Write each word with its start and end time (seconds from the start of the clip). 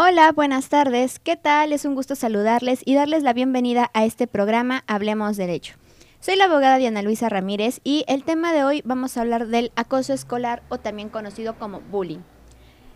Hola, 0.00 0.30
buenas 0.30 0.68
tardes. 0.68 1.18
¿Qué 1.18 1.36
tal? 1.36 1.72
Es 1.72 1.84
un 1.84 1.96
gusto 1.96 2.14
saludarles 2.14 2.82
y 2.84 2.94
darles 2.94 3.24
la 3.24 3.32
bienvenida 3.32 3.90
a 3.94 4.04
este 4.04 4.28
programa 4.28 4.84
Hablemos 4.86 5.36
Derecho. 5.36 5.74
Soy 6.20 6.36
la 6.36 6.44
abogada 6.44 6.76
Diana 6.76 7.02
Luisa 7.02 7.28
Ramírez 7.28 7.80
y 7.82 8.04
el 8.06 8.22
tema 8.22 8.52
de 8.52 8.62
hoy 8.62 8.80
vamos 8.84 9.16
a 9.16 9.22
hablar 9.22 9.48
del 9.48 9.72
acoso 9.74 10.12
escolar 10.12 10.62
o 10.68 10.78
también 10.78 11.08
conocido 11.08 11.58
como 11.58 11.80
bullying. 11.80 12.20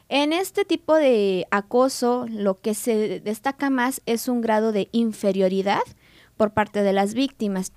En 0.09 0.33
este 0.33 0.65
tipo 0.65 0.95
de 0.95 1.47
acoso, 1.49 2.25
lo 2.29 2.59
que 2.59 2.73
se 2.73 3.19
destaca 3.21 3.69
más 3.69 4.01
es 4.05 4.27
un 4.27 4.41
grado 4.41 4.71
de 4.71 4.89
inferioridad 4.91 5.81
por 6.35 6.51
parte 6.51 6.83
de 6.83 6.93
las 6.93 7.13
víctimas. 7.13 7.71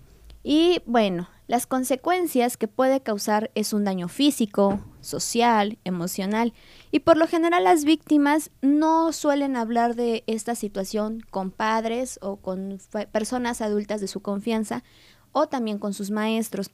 Y 0.50 0.80
bueno, 0.86 1.28
las 1.46 1.66
consecuencias 1.66 2.56
que 2.56 2.68
puede 2.68 3.02
causar 3.02 3.50
es 3.54 3.74
un 3.74 3.84
daño 3.84 4.08
físico, 4.08 4.80
social, 5.02 5.76
emocional. 5.84 6.54
Y 6.90 7.00
por 7.00 7.18
lo 7.18 7.26
general 7.26 7.64
las 7.64 7.84
víctimas 7.84 8.50
no 8.62 9.12
suelen 9.12 9.56
hablar 9.56 9.94
de 9.94 10.24
esta 10.26 10.54
situación 10.54 11.20
con 11.30 11.50
padres 11.50 12.18
o 12.22 12.36
con 12.36 12.78
personas 13.12 13.60
adultas 13.60 14.00
de 14.00 14.08
su 14.08 14.22
confianza 14.22 14.84
o 15.32 15.48
también 15.48 15.78
con 15.78 15.92
sus 15.92 16.10
maestros. 16.10 16.70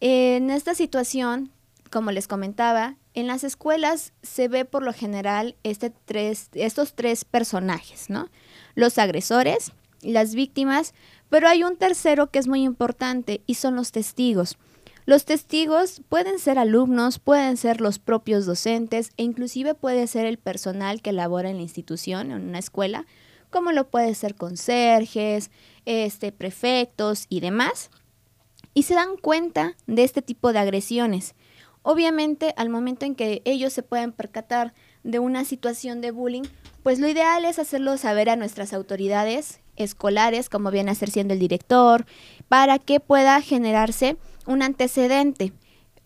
En 0.00 0.48
esta 0.48 0.74
situación, 0.74 1.52
como 1.90 2.12
les 2.12 2.26
comentaba, 2.26 2.96
en 3.12 3.26
las 3.26 3.44
escuelas 3.44 4.14
se 4.22 4.48
ve 4.48 4.64
por 4.64 4.82
lo 4.82 4.94
general 4.94 5.56
este 5.64 5.90
tres, 5.90 6.48
estos 6.54 6.94
tres 6.94 7.26
personajes, 7.26 8.08
¿no? 8.08 8.30
Los 8.74 8.96
agresores, 8.96 9.72
las 10.00 10.34
víctimas, 10.34 10.94
pero 11.28 11.48
hay 11.48 11.64
un 11.64 11.76
tercero 11.76 12.30
que 12.30 12.38
es 12.38 12.48
muy 12.48 12.62
importante 12.62 13.42
y 13.46 13.54
son 13.54 13.76
los 13.76 13.92
testigos. 13.92 14.58
Los 15.06 15.24
testigos 15.24 16.02
pueden 16.08 16.40
ser 16.40 16.58
alumnos, 16.58 17.20
pueden 17.20 17.56
ser 17.56 17.80
los 17.80 18.00
propios 18.00 18.44
docentes 18.44 19.10
e 19.16 19.22
inclusive 19.22 19.74
puede 19.74 20.08
ser 20.08 20.26
el 20.26 20.36
personal 20.36 21.00
que 21.00 21.12
labora 21.12 21.48
en 21.48 21.56
la 21.56 21.62
institución, 21.62 22.32
en 22.32 22.48
una 22.48 22.58
escuela, 22.58 23.06
como 23.50 23.70
lo 23.70 23.88
puede 23.88 24.14
ser 24.16 24.34
conserjes, 24.34 25.52
este, 25.84 26.32
prefectos 26.32 27.26
y 27.28 27.38
demás. 27.38 27.90
Y 28.74 28.82
se 28.82 28.94
dan 28.94 29.16
cuenta 29.16 29.76
de 29.86 30.02
este 30.02 30.22
tipo 30.22 30.52
de 30.52 30.58
agresiones. 30.58 31.36
Obviamente, 31.82 32.52
al 32.56 32.68
momento 32.68 33.06
en 33.06 33.14
que 33.14 33.42
ellos 33.44 33.72
se 33.72 33.84
pueden 33.84 34.10
percatar 34.10 34.74
de 35.04 35.20
una 35.20 35.44
situación 35.44 36.00
de 36.00 36.10
bullying, 36.10 36.42
pues 36.82 36.98
lo 36.98 37.06
ideal 37.06 37.44
es 37.44 37.60
hacerlo 37.60 37.96
saber 37.96 38.28
a 38.28 38.34
nuestras 38.34 38.72
autoridades 38.72 39.60
escolares, 39.76 40.48
como 40.48 40.70
viene 40.70 40.90
a 40.90 40.94
ser 40.94 41.10
siendo 41.10 41.34
el 41.34 41.40
director, 41.40 42.06
para 42.48 42.78
que 42.78 43.00
pueda 43.00 43.40
generarse 43.40 44.16
un 44.46 44.62
antecedente. 44.62 45.52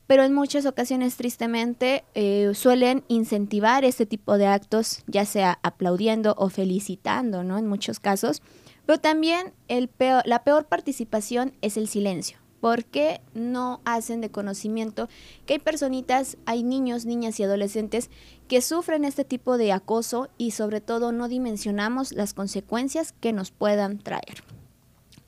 Pero 0.06 0.24
en 0.24 0.34
muchas 0.34 0.66
ocasiones, 0.66 1.14
tristemente, 1.16 2.02
eh, 2.14 2.50
suelen 2.54 3.04
incentivar 3.06 3.84
este 3.84 4.06
tipo 4.06 4.38
de 4.38 4.48
actos, 4.48 5.04
ya 5.06 5.24
sea 5.24 5.60
aplaudiendo 5.62 6.34
o 6.36 6.48
felicitando, 6.48 7.44
¿no? 7.44 7.58
En 7.58 7.68
muchos 7.68 8.00
casos. 8.00 8.42
Pero 8.86 8.98
también 8.98 9.52
el 9.68 9.88
la 10.24 10.42
peor 10.42 10.66
participación 10.66 11.52
es 11.62 11.76
el 11.76 11.86
silencio. 11.86 12.39
¿Por 12.60 12.84
qué 12.84 13.22
no 13.32 13.80
hacen 13.84 14.20
de 14.20 14.30
conocimiento 14.30 15.08
que 15.46 15.54
hay 15.54 15.58
personitas, 15.58 16.36
hay 16.44 16.62
niños, 16.62 17.06
niñas 17.06 17.40
y 17.40 17.44
adolescentes 17.44 18.10
que 18.48 18.60
sufren 18.60 19.04
este 19.04 19.24
tipo 19.24 19.56
de 19.56 19.72
acoso 19.72 20.28
y 20.36 20.50
sobre 20.50 20.80
todo 20.80 21.12
no 21.12 21.28
dimensionamos 21.28 22.12
las 22.12 22.34
consecuencias 22.34 23.12
que 23.12 23.32
nos 23.32 23.50
puedan 23.50 23.98
traer? 23.98 24.44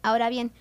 Ahora 0.02 0.28
bien, 0.28 0.52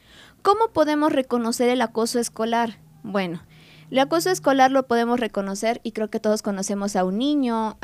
¿cómo 0.41 0.69
podemos 0.71 1.11
reconocer 1.11 1.69
el 1.69 1.81
acoso 1.81 2.19
escolar? 2.19 2.79
Bueno, 3.03 3.41
el 3.89 3.99
acoso 3.99 4.29
escolar 4.29 4.71
lo 4.71 4.87
podemos 4.87 5.19
reconocer 5.19 5.81
y 5.83 5.91
creo 5.91 6.09
que 6.09 6.21
todos 6.21 6.41
conocemos 6.41 6.95
a 6.95 7.03
un 7.03 7.17
niño, 7.17 7.77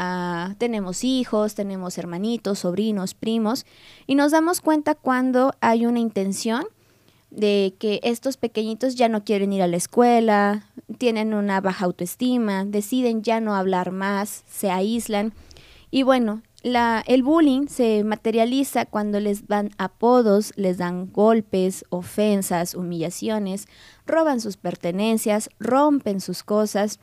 tenemos 0.58 1.04
hijos, 1.04 1.56
tenemos 1.56 1.98
hermanitos, 1.98 2.60
sobrinos, 2.60 3.14
primos 3.14 3.66
y 4.06 4.16
nos 4.16 4.32
damos 4.32 4.62
cuenta 4.62 4.96
cuando 4.96 5.52
hay 5.60 5.86
una 5.86 6.00
intención 6.00 6.66
de 7.30 7.76
que 7.80 8.00
estos 8.04 8.38
pequeñitos 8.38 8.96
ya 8.96 9.10
no 9.10 9.24
quieren 9.24 9.54
ir 9.54 9.62
a 9.62 9.68
la 9.68 9.78
escuela, 9.78 10.68
tienen 10.98 11.34
una 11.34 11.62
baja 11.62 11.86
autoestima, 11.86 12.66
deciden 12.66 13.22
ya 13.22 13.40
no 13.40 13.56
hablar 13.56 13.92
más, 13.92 14.44
se 14.50 14.72
aíslan. 14.72 15.34
Y 15.92 16.04
bueno, 16.04 16.42
la, 16.64 17.04
el 17.06 17.24
bullying 17.24 17.68
se 17.68 18.04
materializa 18.04 18.86
cuando 18.86 19.20
les 19.20 19.48
dan 19.48 19.72
apodos, 19.78 20.54
les 20.56 20.78
dan 20.78 21.12
golpes, 21.12 21.86
ofensas, 21.90 22.74
humillaciones, 22.74 23.68
roban 24.06 24.42
sus 24.42 24.58
pertenencias, 24.58 25.50
rompen 25.60 26.20
sus 26.20 26.44
cosas. 26.44 27.00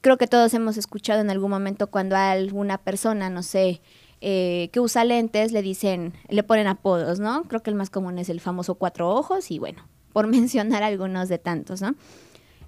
Creo 0.00 0.16
que 0.16 0.26
todos 0.26 0.52
hemos 0.54 0.76
escuchado 0.76 1.20
en 1.20 1.30
algún 1.30 1.50
momento 1.50 1.88
cuando 1.88 2.16
alguna 2.16 2.78
persona, 2.78 3.30
no 3.30 3.42
sé, 3.42 3.80
eh, 4.20 4.68
que 4.72 4.80
usa 4.80 5.04
lentes 5.04 5.52
le 5.52 5.62
dicen, 5.62 6.12
le 6.28 6.42
ponen 6.42 6.66
apodos, 6.66 7.20
¿no? 7.20 7.44
Creo 7.44 7.62
que 7.62 7.70
el 7.70 7.76
más 7.76 7.90
común 7.90 8.18
es 8.18 8.28
el 8.28 8.40
famoso 8.40 8.74
cuatro 8.74 9.08
ojos 9.10 9.50
y 9.50 9.58
bueno, 9.58 9.82
por 10.12 10.26
mencionar 10.28 10.82
algunos 10.82 11.28
de 11.28 11.38
tantos, 11.38 11.80
¿no? 11.80 11.94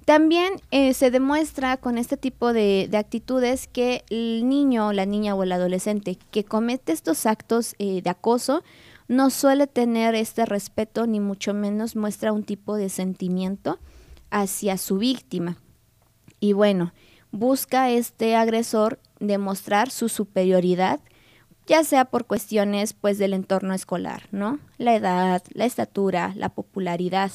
También 0.05 0.55
eh, 0.73 0.95
se 0.95 1.13
demuestra 1.13 1.77
con 1.77 1.97
este 1.97 2.17
tipo 2.17 2.53
de, 2.53 2.91
actitudes 2.93 3.69
que 3.69 4.05
el 4.11 4.49
niño, 4.49 4.93
la 4.93 5.07
niña 5.07 5.35
o 5.35 5.43
el 5.45 5.53
adolescente 5.53 6.19
que 6.33 6.43
comete 6.43 6.93
estos 6.93 7.25
actos 7.25 7.77
eh, 7.79 8.03
de 8.03 8.11
acoso 8.11 8.65
no 9.07 9.31
suele 9.31 9.69
tener 9.69 10.17
este 10.17 10.45
respeto 10.45 11.07
ni 11.07 11.21
mucho 11.21 11.55
menos 11.55 11.95
muestra 11.95 12.33
un 12.33 12.43
tipo 12.43 12.77
de 12.77 12.89
sentimiento 12.89 13.79
hacia 14.31 14.77
su 14.77 14.99
víctima. 14.99 15.59
Y 16.41 16.53
bueno, 16.53 16.93
busca 17.31 17.91
este 17.91 18.35
agresor 18.35 18.99
demostrar 19.21 19.91
su 19.91 20.09
superioridad 20.09 21.01
ya 21.67 21.85
sea 21.85 22.05
por 22.05 22.27
cuestiones 22.27 22.93
pues 22.93 23.19
del 23.19 23.35
entorno 23.35 23.75
escolar, 23.75 24.29
¿no? 24.31 24.59
La 24.79 24.95
edad, 24.95 25.43
la 25.53 25.65
estatura, 25.65 26.33
la 26.37 26.49
popularidad. 26.49 27.31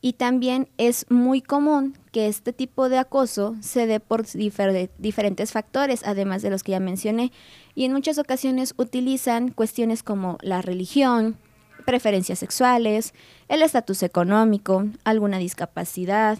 Y 0.00 0.14
también 0.14 0.68
es 0.76 1.06
muy 1.10 1.40
común 1.40 1.96
que 2.12 2.28
este 2.28 2.52
tipo 2.52 2.90
de 2.90 2.98
acoso 2.98 3.56
se 3.60 3.86
dé 3.86 4.00
por 4.00 4.26
diferentes 4.26 5.52
factores, 5.52 6.02
además 6.04 6.42
de 6.42 6.50
los 6.50 6.62
que 6.62 6.72
ya 6.72 6.80
mencioné, 6.80 7.32
y 7.74 7.86
en 7.86 7.92
muchas 7.94 8.18
ocasiones 8.18 8.74
utilizan 8.76 9.50
cuestiones 9.50 10.02
como 10.02 10.36
la 10.42 10.60
religión, 10.60 11.38
preferencias 11.86 12.38
sexuales, 12.38 13.14
el 13.48 13.62
estatus 13.62 14.02
económico, 14.02 14.84
alguna 15.04 15.38
discapacidad 15.38 16.38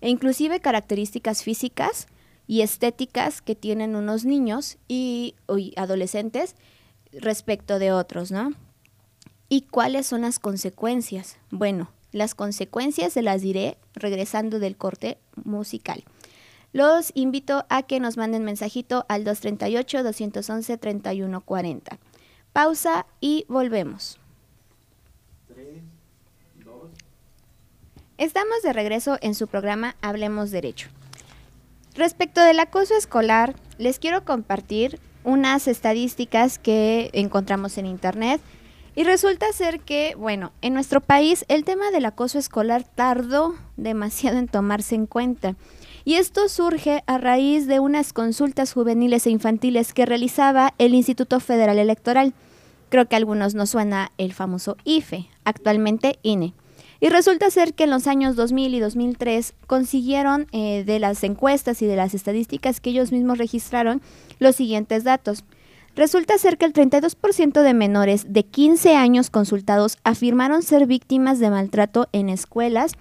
e 0.00 0.10
inclusive 0.10 0.60
características 0.60 1.42
físicas 1.42 2.08
y 2.46 2.62
estéticas 2.62 3.42
que 3.42 3.54
tienen 3.54 3.96
unos 3.96 4.24
niños 4.24 4.78
y, 4.88 5.34
adolescentes 5.76 6.56
respecto 7.12 7.78
de 7.78 7.92
otros, 7.92 8.30
¿no? 8.30 8.52
¿Y 9.48 9.62
cuáles 9.62 10.06
son 10.06 10.22
las 10.22 10.38
consecuencias? 10.38 11.38
Bueno, 11.50 11.90
Las 12.12 12.34
consecuencias 12.34 13.12
se 13.12 13.20
las 13.20 13.42
diré 13.42 13.76
regresando 13.94 14.58
del 14.58 14.76
corte 14.76 15.18
musical. 15.44 16.02
Los 16.72 17.12
invito 17.14 17.66
a 17.68 17.82
que 17.82 18.00
nos 18.00 18.16
manden 18.16 18.42
mensajito 18.44 19.04
al 19.08 19.22
238-211-3140. 19.24 21.98
Pausa 22.52 23.06
y 23.20 23.44
volvemos. 23.48 24.18
Estamos 28.18 28.62
de 28.62 28.72
regreso 28.72 29.18
en 29.20 29.34
su 29.34 29.46
programa 29.46 29.94
Hablemos 30.00 30.50
Derecho. 30.50 30.88
Respecto 31.96 32.42
del 32.42 32.60
acoso 32.60 32.94
escolar, 32.94 33.56
les 33.78 33.98
quiero 33.98 34.22
compartir 34.22 35.00
unas 35.24 35.66
estadísticas 35.66 36.58
que 36.58 37.08
encontramos 37.14 37.78
en 37.78 37.86
Internet. 37.86 38.40
Y 38.94 39.04
resulta 39.04 39.50
ser 39.52 39.80
que, 39.80 40.14
bueno, 40.16 40.52
en 40.60 40.74
nuestro 40.74 41.00
país 41.00 41.44
el 41.48 41.64
tema 41.64 41.90
del 41.90 42.04
acoso 42.04 42.38
escolar 42.38 42.84
tardó 42.84 43.54
demasiado 43.76 44.38
en 44.38 44.48
tomarse 44.48 44.94
en 44.94 45.06
cuenta. 45.06 45.54
Y 46.04 46.14
esto 46.14 46.48
surge 46.48 47.02
a 47.06 47.18
raíz 47.18 47.66
de 47.66 47.80
unas 47.80 48.12
consultas 48.12 48.74
juveniles 48.74 49.26
e 49.26 49.30
infantiles 49.30 49.94
que 49.94 50.06
realizaba 50.06 50.74
el 50.78 50.94
Instituto 50.94 51.40
Federal 51.40 51.78
Electoral. 51.78 52.34
Creo 52.90 53.06
que 53.06 53.16
a 53.16 53.18
algunos 53.18 53.54
nos 53.54 53.70
suena 53.70 54.12
el 54.16 54.32
famoso 54.32 54.76
IFE, 54.84 55.28
actualmente 55.44 56.18
INE. 56.22 56.52
Y 57.00 57.08
resulta 57.08 57.50
ser 57.50 57.74
que 57.74 57.84
en 57.84 57.90
los 57.90 58.06
años 58.06 58.36
2000 58.36 58.74
y 58.74 58.80
2003 58.80 59.54
consiguieron 59.66 60.46
eh, 60.52 60.84
de 60.84 60.98
las 60.98 61.22
encuestas 61.24 61.82
y 61.82 61.86
de 61.86 61.96
las 61.96 62.14
estadísticas 62.14 62.80
que 62.80 62.90
ellos 62.90 63.12
mismos 63.12 63.38
registraron 63.38 64.00
los 64.38 64.56
siguientes 64.56 65.04
datos. 65.04 65.44
Resulta 65.94 66.36
ser 66.38 66.58
que 66.58 66.66
el 66.66 66.72
32% 66.72 67.62
de 67.62 67.74
menores 67.74 68.32
de 68.32 68.44
15 68.44 68.96
años 68.96 69.30
consultados 69.30 69.98
afirmaron 70.04 70.62
ser 70.62 70.86
víctimas 70.86 71.38
de 71.38 71.50
maltrato 71.50 72.08
en 72.12 72.28
escuelas 72.28 72.92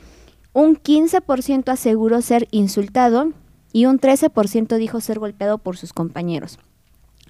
un 0.55 0.77
15% 0.77 1.67
aseguró 1.67 2.21
ser 2.21 2.47
insultado 2.49 3.33
y 3.73 3.87
un 3.87 3.99
13% 3.99 4.77
dijo 4.77 5.01
ser 5.01 5.19
golpeado 5.19 5.57
por 5.57 5.75
sus 5.75 5.91
compañeros. 5.91 6.59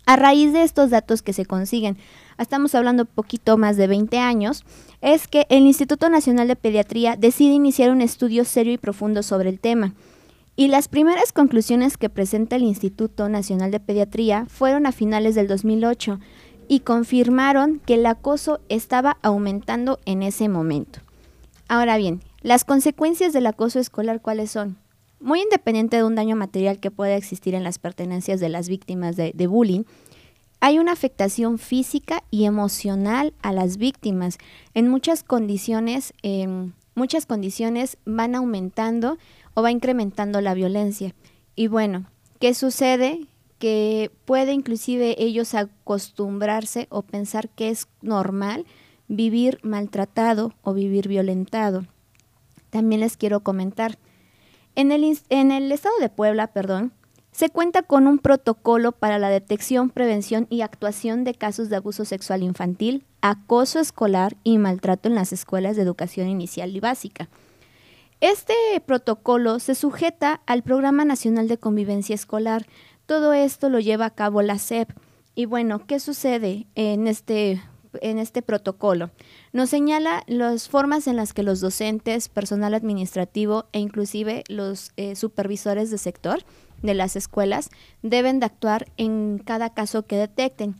A 0.05 0.17
raíz 0.17 0.53
de 0.53 0.61
estos 0.61 0.91
datos 0.91 1.23
que 1.23 1.33
se 1.33 1.45
consiguen, 1.45 1.97
estamos 2.37 2.75
hablando 2.75 3.05
poquito 3.05 3.57
más 3.57 3.75
de 3.75 3.87
20 3.87 4.19
años, 4.19 4.63
es 5.01 5.27
que 5.27 5.47
el 5.49 5.65
Instituto 5.65 6.09
Nacional 6.09 6.47
de 6.47 6.55
Pediatría 6.55 7.15
decide 7.15 7.53
iniciar 7.53 7.89
un 7.89 8.01
estudio 8.01 8.45
serio 8.45 8.73
y 8.73 8.77
profundo 8.77 9.23
sobre 9.23 9.49
el 9.49 9.59
tema. 9.59 9.95
Y 10.55 10.67
las 10.67 10.87
primeras 10.87 11.33
conclusiones 11.33 11.97
que 11.97 12.09
presenta 12.09 12.55
el 12.55 12.63
Instituto 12.63 13.29
Nacional 13.29 13.71
de 13.71 13.79
Pediatría 13.79 14.45
fueron 14.47 14.85
a 14.85 14.91
finales 14.91 15.33
del 15.33 15.47
2008 15.47 16.19
y 16.67 16.81
confirmaron 16.81 17.79
que 17.79 17.95
el 17.95 18.05
acoso 18.05 18.59
estaba 18.69 19.17
aumentando 19.23 19.99
en 20.05 20.21
ese 20.21 20.49
momento. 20.49 20.99
Ahora 21.67 21.97
bien, 21.97 22.21
las 22.41 22.63
consecuencias 22.63 23.33
del 23.33 23.47
acoso 23.47 23.79
escolar, 23.79 24.21
¿cuáles 24.21 24.51
son? 24.51 24.77
Muy 25.19 25.41
independiente 25.41 25.97
de 25.97 26.03
un 26.03 26.15
daño 26.15 26.35
material 26.35 26.79
que 26.79 26.91
pueda 26.91 27.15
existir 27.15 27.55
en 27.55 27.63
las 27.63 27.79
pertenencias 27.79 28.39
de 28.39 28.49
las 28.49 28.69
víctimas 28.69 29.15
de, 29.15 29.47
bullying, 29.47 29.83
hay 30.59 30.79
una 30.79 30.91
afectación 30.91 31.57
física 31.57 32.23
y 32.31 32.45
emocional 32.45 33.33
a 33.41 33.51
las 33.51 33.77
víctimas. 33.77 34.37
En 34.73 34.87
muchas 34.87 35.23
condiciones, 35.23 36.13
em, 36.21 36.73
muchas 36.95 37.25
condiciones 37.25 37.97
van 38.05 38.35
aumentando 38.35 39.17
o 39.53 39.61
va 39.61 39.71
incrementando 39.71 40.41
la 40.41 40.53
violencia. 40.53 41.13
Y 41.55 41.67
bueno, 41.67 42.05
¿qué 42.39 42.53
sucede? 42.53 43.27
Que 43.59 44.11
puede 44.25 44.53
inclusive 44.53 45.15
ellos 45.17 45.53
acostumbrarse 45.53 46.87
o 46.89 47.01
pensar 47.01 47.49
que 47.49 47.69
es 47.69 47.87
normal 48.01 48.65
vivir 49.07 49.59
maltratado 49.63 50.53
o 50.61 50.73
vivir 50.73 51.07
violentado 51.07 51.85
también 52.75 52.99
les 52.99 53.15
quiero 53.15 53.39
comentar. 53.39 53.97
En 54.75 54.91
el, 54.91 55.71
estado 55.71 55.95
de 56.01 56.09
Puebla, 56.09 56.47
perdón, 56.47 56.91
se 57.31 57.49
cuenta 57.49 57.81
con 57.81 58.07
un 58.07 58.19
protocolo 58.19 58.91
para 58.91 59.19
la 59.19 59.29
detección, 59.29 59.89
prevención 59.89 60.47
y 60.49 60.61
actuación 60.61 61.23
de 61.23 61.33
casos 61.33 61.69
de 61.69 61.77
abuso 61.77 62.03
sexual 62.03 62.43
infantil, 62.43 63.05
acoso 63.21 63.79
escolar 63.79 64.35
y 64.43 64.57
maltrato 64.57 65.07
en 65.07 65.15
las 65.15 65.31
escuelas 65.31 65.77
de 65.77 65.81
educación 65.81 66.27
inicial 66.27 66.75
y 66.75 66.81
básica. 66.81 67.29
Este 68.19 68.53
protocolo 68.85 69.59
se 69.59 69.75
sujeta 69.75 70.41
al 70.45 70.61
Programa 70.61 71.05
Nacional 71.05 71.47
de 71.47 71.57
Convivencia 71.57 72.15
Escolar. 72.15 72.65
Todo 73.05 73.31
esto 73.33 73.69
lo 73.69 73.79
lleva 73.79 74.05
a 74.05 74.15
cabo 74.15 74.41
la 74.41 74.57
SEP. 74.57 74.89
Y 75.35 75.45
bueno, 75.45 75.85
¿qué 75.85 75.99
sucede 75.99 76.67
en 76.75 77.07
este 77.07 77.61
en 78.01 78.17
este 78.17 78.41
protocolo. 78.41 79.11
Nos 79.53 79.69
señala 79.69 80.23
las 80.27 80.69
formas 80.69 81.07
en 81.07 81.15
las 81.15 81.33
que 81.33 81.43
los 81.43 81.61
docentes, 81.61 82.29
personal 82.29 82.73
administrativo 82.73 83.65
e 83.71 83.79
inclusive 83.79 84.43
los 84.47 84.91
eh, 84.97 85.15
supervisores 85.15 85.91
de 85.91 85.97
sector 85.97 86.43
de 86.81 86.93
las 86.93 87.15
escuelas 87.15 87.69
deben 88.01 88.39
de 88.39 88.45
actuar 88.45 88.87
en 88.97 89.41
cada 89.43 89.73
caso 89.73 90.05
que 90.05 90.17
detecten. 90.17 90.75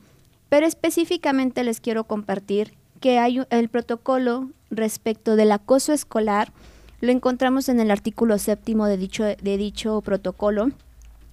Pero 0.50 0.66
específicamente 0.66 1.64
les 1.64 1.82
quiero 1.82 2.04
compartir 2.04 2.74
que 3.00 3.20
hay 3.20 3.42
el 3.50 3.70
protocolo 3.70 4.50
respecto 4.70 5.36
del 5.36 5.52
acoso 5.52 5.94
escolar, 5.94 6.52
lo 7.02 7.12
encontramos 7.12 7.70
en 7.70 7.80
el 7.80 7.92
artículo 7.92 8.38
séptimo 8.40 8.88
de 8.88 8.98
dicho, 8.98 9.24
de 9.24 9.58
dicho 9.58 10.02
protocolo 10.02 10.70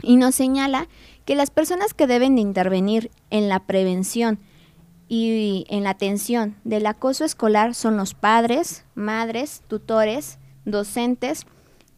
y 0.03 0.17
nos 0.17 0.35
señala 0.35 0.89
que 1.25 1.37
las 1.37 1.51
personas 1.51 1.95
que 1.95 2.07
deben 2.07 2.35
de 2.35 2.43
intervenir 2.43 3.11
en 3.31 3.49
la 3.49 3.61
prevención 3.61 4.39
y 5.15 5.67
en 5.69 5.85
la 5.85 5.91
atención 5.91 6.57
del 6.65 6.87
acoso 6.87 7.27
escolar 7.27 7.75
son 7.75 7.99
los 7.99 8.15
padres, 8.15 8.87
madres, 8.95 9.61
tutores, 9.69 10.39
docentes, 10.65 11.45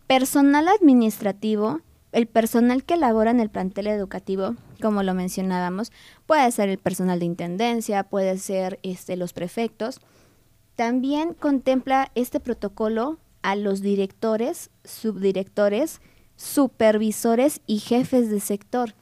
personal 0.08 0.66
administrativo, 0.66 1.78
el 2.10 2.26
personal 2.26 2.82
que 2.82 2.96
labora 2.96 3.30
en 3.30 3.38
el 3.38 3.50
plantel 3.50 3.86
educativo, 3.86 4.56
como 4.82 5.04
lo 5.04 5.14
mencionábamos, 5.14 5.92
puede 6.26 6.50
ser 6.50 6.68
el 6.68 6.78
personal 6.78 7.20
de 7.20 7.26
intendencia, 7.26 8.02
puede 8.02 8.36
ser 8.36 8.80
este, 8.82 9.16
los 9.16 9.32
prefectos. 9.32 10.00
También 10.74 11.34
contempla 11.34 12.10
este 12.16 12.40
protocolo 12.40 13.20
a 13.42 13.54
los 13.54 13.80
directores, 13.80 14.70
subdirectores, 14.82 16.00
supervisores 16.34 17.60
y 17.68 17.78
jefes 17.78 18.28
de 18.28 18.40
sector 18.40 18.92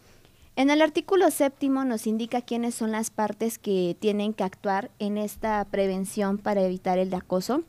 en 0.57 0.71
el 0.71 0.83
artículo 0.83 1.31
séptimo 1.31 1.85
nos 1.85 2.07
indica 2.07 2.43
quiénes 2.43 2.75
son 2.75 2.93
las 2.93 3.11
partes 3.11 3.59
que 3.59 3.97
tienen 3.99 4.35
que 4.35 4.45
actuar 4.45 4.91
en 4.99 5.17
esta 5.19 5.65
prevención 5.65 6.39
para 6.39 6.63
evitar 6.63 6.99
el 6.99 7.13
acoso, 7.15 7.63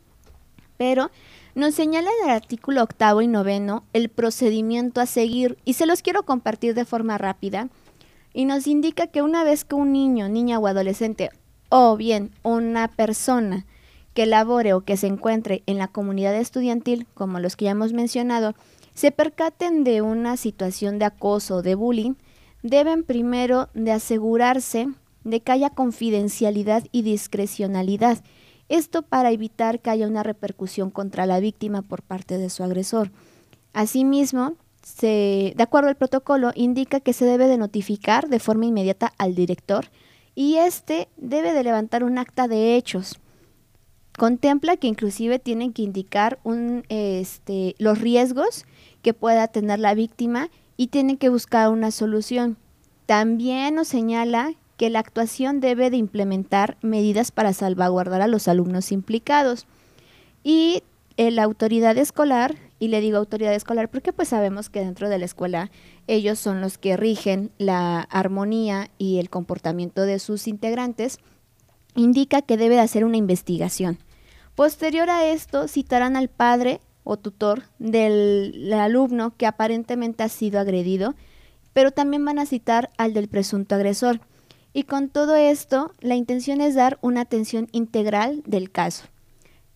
pero 0.77 1.09
nos 1.55 1.75
señala 1.75 2.09
en 2.19 2.29
el 2.29 2.35
artículo 2.35 2.83
octavo 2.83 3.21
y 3.21 3.27
noveno 3.27 3.83
el 3.93 4.09
procedimiento 4.09 5.01
a 5.01 5.05
seguir 5.05 5.57
y 5.65 5.73
se 5.73 5.85
los 5.85 6.01
quiero 6.01 6.23
compartir 6.23 6.73
de 6.73 6.85
forma 6.85 7.17
rápida 7.17 7.69
y 8.33 8.45
nos 8.45 8.67
indica 8.67 9.07
que 9.07 9.21
una 9.21 9.43
vez 9.43 9.63
que 9.63 9.75
un 9.75 9.93
niño, 9.93 10.27
niña 10.27 10.59
o 10.59 10.67
adolescente 10.67 11.29
o 11.69 11.95
bien 11.95 12.31
una 12.43 12.87
persona 12.87 13.65
que 14.13 14.25
labore 14.25 14.73
o 14.73 14.81
que 14.81 14.97
se 14.97 15.07
encuentre 15.07 15.63
en 15.65 15.77
la 15.77 15.87
comunidad 15.87 16.35
estudiantil, 16.35 17.07
como 17.13 17.39
los 17.39 17.55
que 17.55 17.65
ya 17.65 17.71
hemos 17.71 17.93
mencionado, 17.93 18.53
se 18.93 19.11
percaten 19.11 19.83
de 19.83 20.01
una 20.01 20.37
situación 20.37 20.99
de 20.99 21.05
acoso 21.05 21.57
o 21.57 21.61
de 21.61 21.75
bullying, 21.75 22.13
deben 22.63 23.03
primero 23.03 23.69
de 23.73 23.91
asegurarse 23.91 24.87
de 25.23 25.41
que 25.41 25.51
haya 25.51 25.69
confidencialidad 25.69 26.83
y 26.91 27.03
discrecionalidad. 27.03 28.23
Esto 28.69 29.03
para 29.03 29.31
evitar 29.31 29.79
que 29.79 29.89
haya 29.89 30.07
una 30.07 30.23
repercusión 30.23 30.89
contra 30.89 31.25
la 31.25 31.39
víctima 31.39 31.81
por 31.81 32.01
parte 32.01 32.37
de 32.37 32.49
su 32.49 32.63
agresor. 32.63 33.11
Asimismo, 33.73 34.55
se, 34.81 35.53
de 35.55 35.63
acuerdo 35.63 35.89
al 35.89 35.95
protocolo, 35.95 36.51
indica 36.55 36.99
que 36.99 37.13
se 37.13 37.25
debe 37.25 37.47
de 37.47 37.57
notificar 37.57 38.29
de 38.29 38.39
forma 38.39 38.65
inmediata 38.65 39.13
al 39.17 39.35
director 39.35 39.85
y 40.35 40.55
éste 40.55 41.09
debe 41.17 41.53
de 41.53 41.63
levantar 41.63 42.03
un 42.03 42.17
acta 42.17 42.47
de 42.47 42.75
hechos. 42.75 43.19
Contempla 44.17 44.77
que 44.77 44.87
inclusive 44.87 45.39
tienen 45.39 45.73
que 45.73 45.81
indicar 45.81 46.39
un, 46.43 46.85
este, 46.89 47.75
los 47.79 47.99
riesgos 47.99 48.65
que 49.01 49.13
pueda 49.13 49.47
tener 49.47 49.79
la 49.79 49.95
víctima 49.95 50.49
y 50.77 50.87
tienen 50.87 51.17
que 51.17 51.29
buscar 51.29 51.69
una 51.69 51.91
solución. 51.91 52.57
También 53.05 53.75
nos 53.75 53.87
señala 53.87 54.53
que 54.77 54.89
la 54.89 54.99
actuación 54.99 55.59
debe 55.59 55.89
de 55.89 55.97
implementar 55.97 56.77
medidas 56.81 57.31
para 57.31 57.53
salvaguardar 57.53 58.21
a 58.21 58.27
los 58.27 58.47
alumnos 58.47 58.91
implicados. 58.91 59.67
Y 60.43 60.83
la 61.17 61.43
autoridad 61.43 61.97
escolar, 61.97 62.55
y 62.79 62.87
le 62.87 62.99
digo 62.99 63.17
autoridad 63.17 63.53
escolar 63.53 63.87
porque 63.89 64.13
pues 64.13 64.29
sabemos 64.29 64.69
que 64.69 64.79
dentro 64.79 65.09
de 65.09 65.19
la 65.19 65.25
escuela 65.25 65.69
ellos 66.07 66.39
son 66.39 66.59
los 66.59 66.77
que 66.77 66.97
rigen 66.97 67.51
la 67.57 68.01
armonía 68.01 68.89
y 68.97 69.19
el 69.19 69.29
comportamiento 69.29 70.01
de 70.01 70.19
sus 70.19 70.47
integrantes, 70.47 71.19
indica 71.95 72.41
que 72.41 72.57
debe 72.57 72.75
de 72.75 72.81
hacer 72.81 73.05
una 73.05 73.17
investigación. 73.17 73.99
Posterior 74.55 75.09
a 75.09 75.27
esto, 75.27 75.67
citarán 75.67 76.15
al 76.15 76.29
padre 76.29 76.81
o 77.03 77.17
tutor 77.17 77.63
del 77.79 78.71
alumno 78.73 79.35
que 79.37 79.45
aparentemente 79.45 80.23
ha 80.23 80.29
sido 80.29 80.59
agredido, 80.59 81.15
pero 81.73 81.91
también 81.91 82.23
van 82.23 82.39
a 82.39 82.45
citar 82.45 82.89
al 82.97 83.13
del 83.13 83.27
presunto 83.27 83.75
agresor. 83.75 84.21
Y 84.73 84.83
con 84.83 85.09
todo 85.09 85.35
esto, 85.35 85.93
la 85.99 86.15
intención 86.15 86.61
es 86.61 86.75
dar 86.75 86.97
una 87.01 87.21
atención 87.21 87.67
integral 87.71 88.41
del 88.45 88.71
caso. 88.71 89.05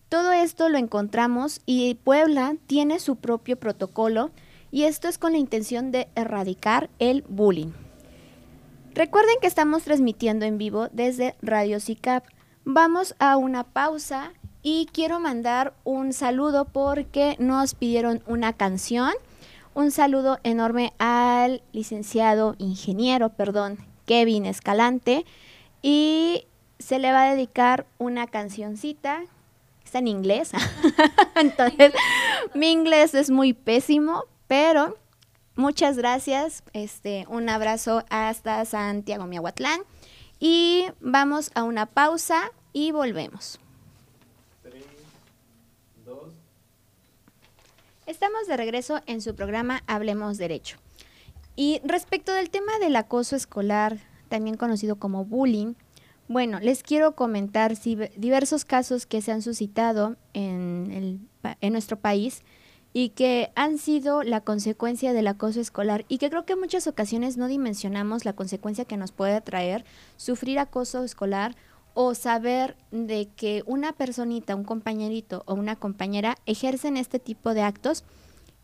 Todo 0.08 0.32
esto 0.32 0.68
lo 0.68 0.78
encontramos 0.78 1.60
y 1.66 1.94
Puebla 1.96 2.56
tiene 2.66 2.98
su 2.98 3.16
propio 3.16 3.56
protocolo 3.56 4.30
y 4.70 4.84
esto 4.84 5.08
es 5.08 5.18
con 5.18 5.32
la 5.32 5.38
intención 5.38 5.92
de 5.92 6.08
erradicar 6.14 6.88
el 6.98 7.24
bullying. 7.28 7.72
Recuerden 8.94 9.36
que 9.40 9.46
estamos 9.46 9.84
transmitiendo 9.84 10.46
en 10.46 10.58
vivo 10.58 10.88
desde 10.92 11.36
Radio 11.42 11.78
CICAP. 11.78 12.24
Vamos 12.64 13.14
a 13.18 13.36
una 13.36 13.64
pausa 13.64 14.32
y 14.62 14.86
quiero 14.92 15.20
mandar 15.20 15.74
un 15.84 16.12
saludo 16.12 16.64
porque 16.66 17.36
nos 17.38 17.74
pidieron 17.74 18.22
una 18.26 18.52
canción. 18.52 19.12
Un 19.74 19.90
saludo 19.90 20.38
enorme 20.42 20.92
al 20.98 21.62
licenciado 21.72 22.56
ingeniero, 22.58 23.30
perdón, 23.30 23.78
Kevin 24.06 24.46
Escalante 24.46 25.24
y 25.82 26.46
se 26.78 26.98
le 26.98 27.12
va 27.12 27.24
a 27.24 27.34
dedicar 27.34 27.86
una 27.98 28.26
cancioncita. 28.26 29.22
Está 29.84 29.98
en 29.98 30.08
inglés. 30.08 30.52
Entonces, 31.36 31.92
mi 32.54 32.70
inglés 32.70 33.14
es 33.14 33.30
muy 33.30 33.52
pésimo, 33.52 34.24
pero 34.46 34.96
muchas 35.54 35.96
gracias. 35.96 36.62
Este, 36.72 37.26
un 37.28 37.48
abrazo 37.48 38.04
hasta 38.10 38.64
Santiago 38.64 39.26
Miahuatlán. 39.26 39.80
Y 40.40 40.86
vamos 41.00 41.50
a 41.54 41.62
una 41.62 41.86
pausa 41.86 42.50
y 42.72 42.92
volvemos. 42.92 43.58
Estamos 48.08 48.46
de 48.46 48.56
regreso 48.56 49.02
en 49.04 49.20
su 49.20 49.34
programa 49.34 49.82
Hablemos 49.86 50.38
Derecho. 50.38 50.78
Y 51.56 51.82
respecto 51.84 52.32
del 52.32 52.48
tema 52.48 52.78
del 52.80 52.96
acoso 52.96 53.36
escolar, 53.36 53.98
también 54.30 54.56
conocido 54.56 54.96
como 54.96 55.26
bullying, 55.26 55.74
bueno, 56.26 56.58
les 56.58 56.82
quiero 56.82 57.14
comentar 57.14 57.74
diversos 58.16 58.64
casos 58.64 59.04
que 59.04 59.20
se 59.20 59.30
han 59.30 59.42
suscitado 59.42 60.16
en, 60.32 61.28
en 61.60 61.72
nuestro 61.74 61.98
país 61.98 62.44
y 62.94 63.10
que 63.10 63.52
han 63.54 63.76
sido 63.76 64.22
la 64.22 64.40
consecuencia 64.40 65.12
del 65.12 65.26
acoso 65.26 65.60
escolar 65.60 66.06
y 66.08 66.16
que 66.16 66.30
creo 66.30 66.46
que 66.46 66.54
en 66.54 66.60
muchas 66.60 66.86
ocasiones 66.86 67.36
no 67.36 67.46
dimensionamos 67.46 68.24
la 68.24 68.32
consecuencia 68.32 68.86
que 68.86 68.96
nos 68.96 69.12
puede 69.12 69.38
traer 69.42 69.84
sufrir 70.16 70.58
acoso 70.58 71.04
escolar 71.04 71.56
o 72.00 72.14
saber 72.14 72.76
de 72.92 73.28
que 73.34 73.64
una 73.66 73.92
personita, 73.92 74.54
un 74.54 74.62
compañerito 74.62 75.42
o 75.46 75.54
una 75.54 75.74
compañera 75.74 76.36
ejercen 76.46 76.96
este 76.96 77.18
tipo 77.18 77.54
de 77.54 77.62
actos 77.62 78.04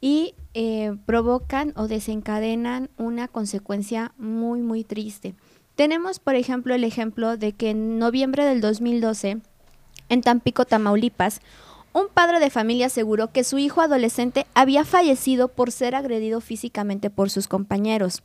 y 0.00 0.37
eh, 0.55 0.97
provocan 1.05 1.73
o 1.75 1.88
desencadenan 1.88 2.91
una 2.97 3.26
consecuencia 3.26 4.12
muy, 4.19 4.61
muy 4.61 4.85
triste. 4.85 5.35
Tenemos, 5.75 6.21
por 6.21 6.37
ejemplo, 6.37 6.76
el 6.76 6.85
ejemplo 6.85 7.37
de 7.37 7.50
que 7.50 7.71
en 7.71 7.99
noviembre 7.99 8.45
del 8.45 8.61
2012, 8.61 9.38
en 10.11 10.21
Tampico, 10.21 10.64
Tamaulipas, 10.64 11.41
un 11.93 12.07
padre 12.14 12.38
de 12.38 12.50
familia 12.50 12.87
aseguró 12.87 13.33
que 13.33 13.43
su 13.43 13.59
hijo 13.59 13.81
adolescente 13.81 14.47
había 14.55 14.85
fallecido 14.85 15.49
por 15.49 15.73
ser 15.73 15.97
agredido 15.97 16.41
físicamente 16.41 17.11
por 17.11 17.31
sus 17.31 17.49
compañeros. 17.49 18.23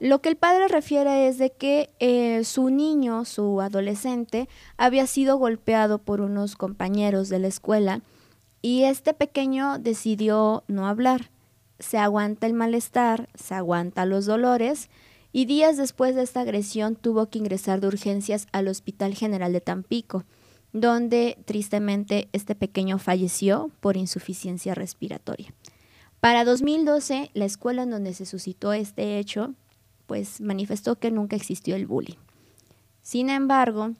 Lo 0.00 0.22
que 0.22 0.30
el 0.30 0.36
padre 0.36 0.66
refiere 0.66 1.28
es 1.28 1.36
de 1.36 1.52
que 1.52 1.90
eh, 2.00 2.42
su 2.44 2.70
niño, 2.70 3.26
su 3.26 3.60
adolescente, 3.60 4.48
había 4.78 5.06
sido 5.06 5.36
golpeado 5.36 5.98
por 5.98 6.22
unos 6.22 6.56
compañeros 6.56 7.28
de 7.28 7.38
la 7.38 7.48
escuela 7.48 8.00
y 8.62 8.84
este 8.84 9.12
pequeño 9.12 9.78
decidió 9.78 10.64
no 10.68 10.86
hablar. 10.88 11.30
Se 11.78 11.98
aguanta 11.98 12.46
el 12.46 12.54
malestar, 12.54 13.28
se 13.34 13.54
aguanta 13.54 14.06
los 14.06 14.24
dolores 14.24 14.88
y 15.32 15.44
días 15.44 15.76
después 15.76 16.14
de 16.14 16.22
esta 16.22 16.40
agresión 16.40 16.96
tuvo 16.96 17.28
que 17.28 17.38
ingresar 17.38 17.82
de 17.82 17.88
urgencias 17.88 18.46
al 18.52 18.68
Hospital 18.68 19.14
General 19.14 19.52
de 19.52 19.60
Tampico, 19.60 20.24
donde 20.72 21.36
tristemente 21.44 22.30
este 22.32 22.54
pequeño 22.54 22.98
falleció 22.98 23.70
por 23.80 23.98
insuficiencia 23.98 24.74
respiratoria. 24.74 25.52
Para 26.20 26.44
2012, 26.44 27.30
la 27.34 27.44
escuela 27.44 27.82
en 27.82 27.90
donde 27.90 28.14
se 28.14 28.24
suscitó 28.24 28.72
este 28.72 29.18
hecho, 29.18 29.54
pues 30.10 30.40
manifestó 30.40 30.98
que 30.98 31.12
nunca 31.12 31.36
existió 31.36 31.76
el 31.76 31.86
bullying. 31.86 32.16
Sin 33.00 33.30
embargo, 33.30 33.92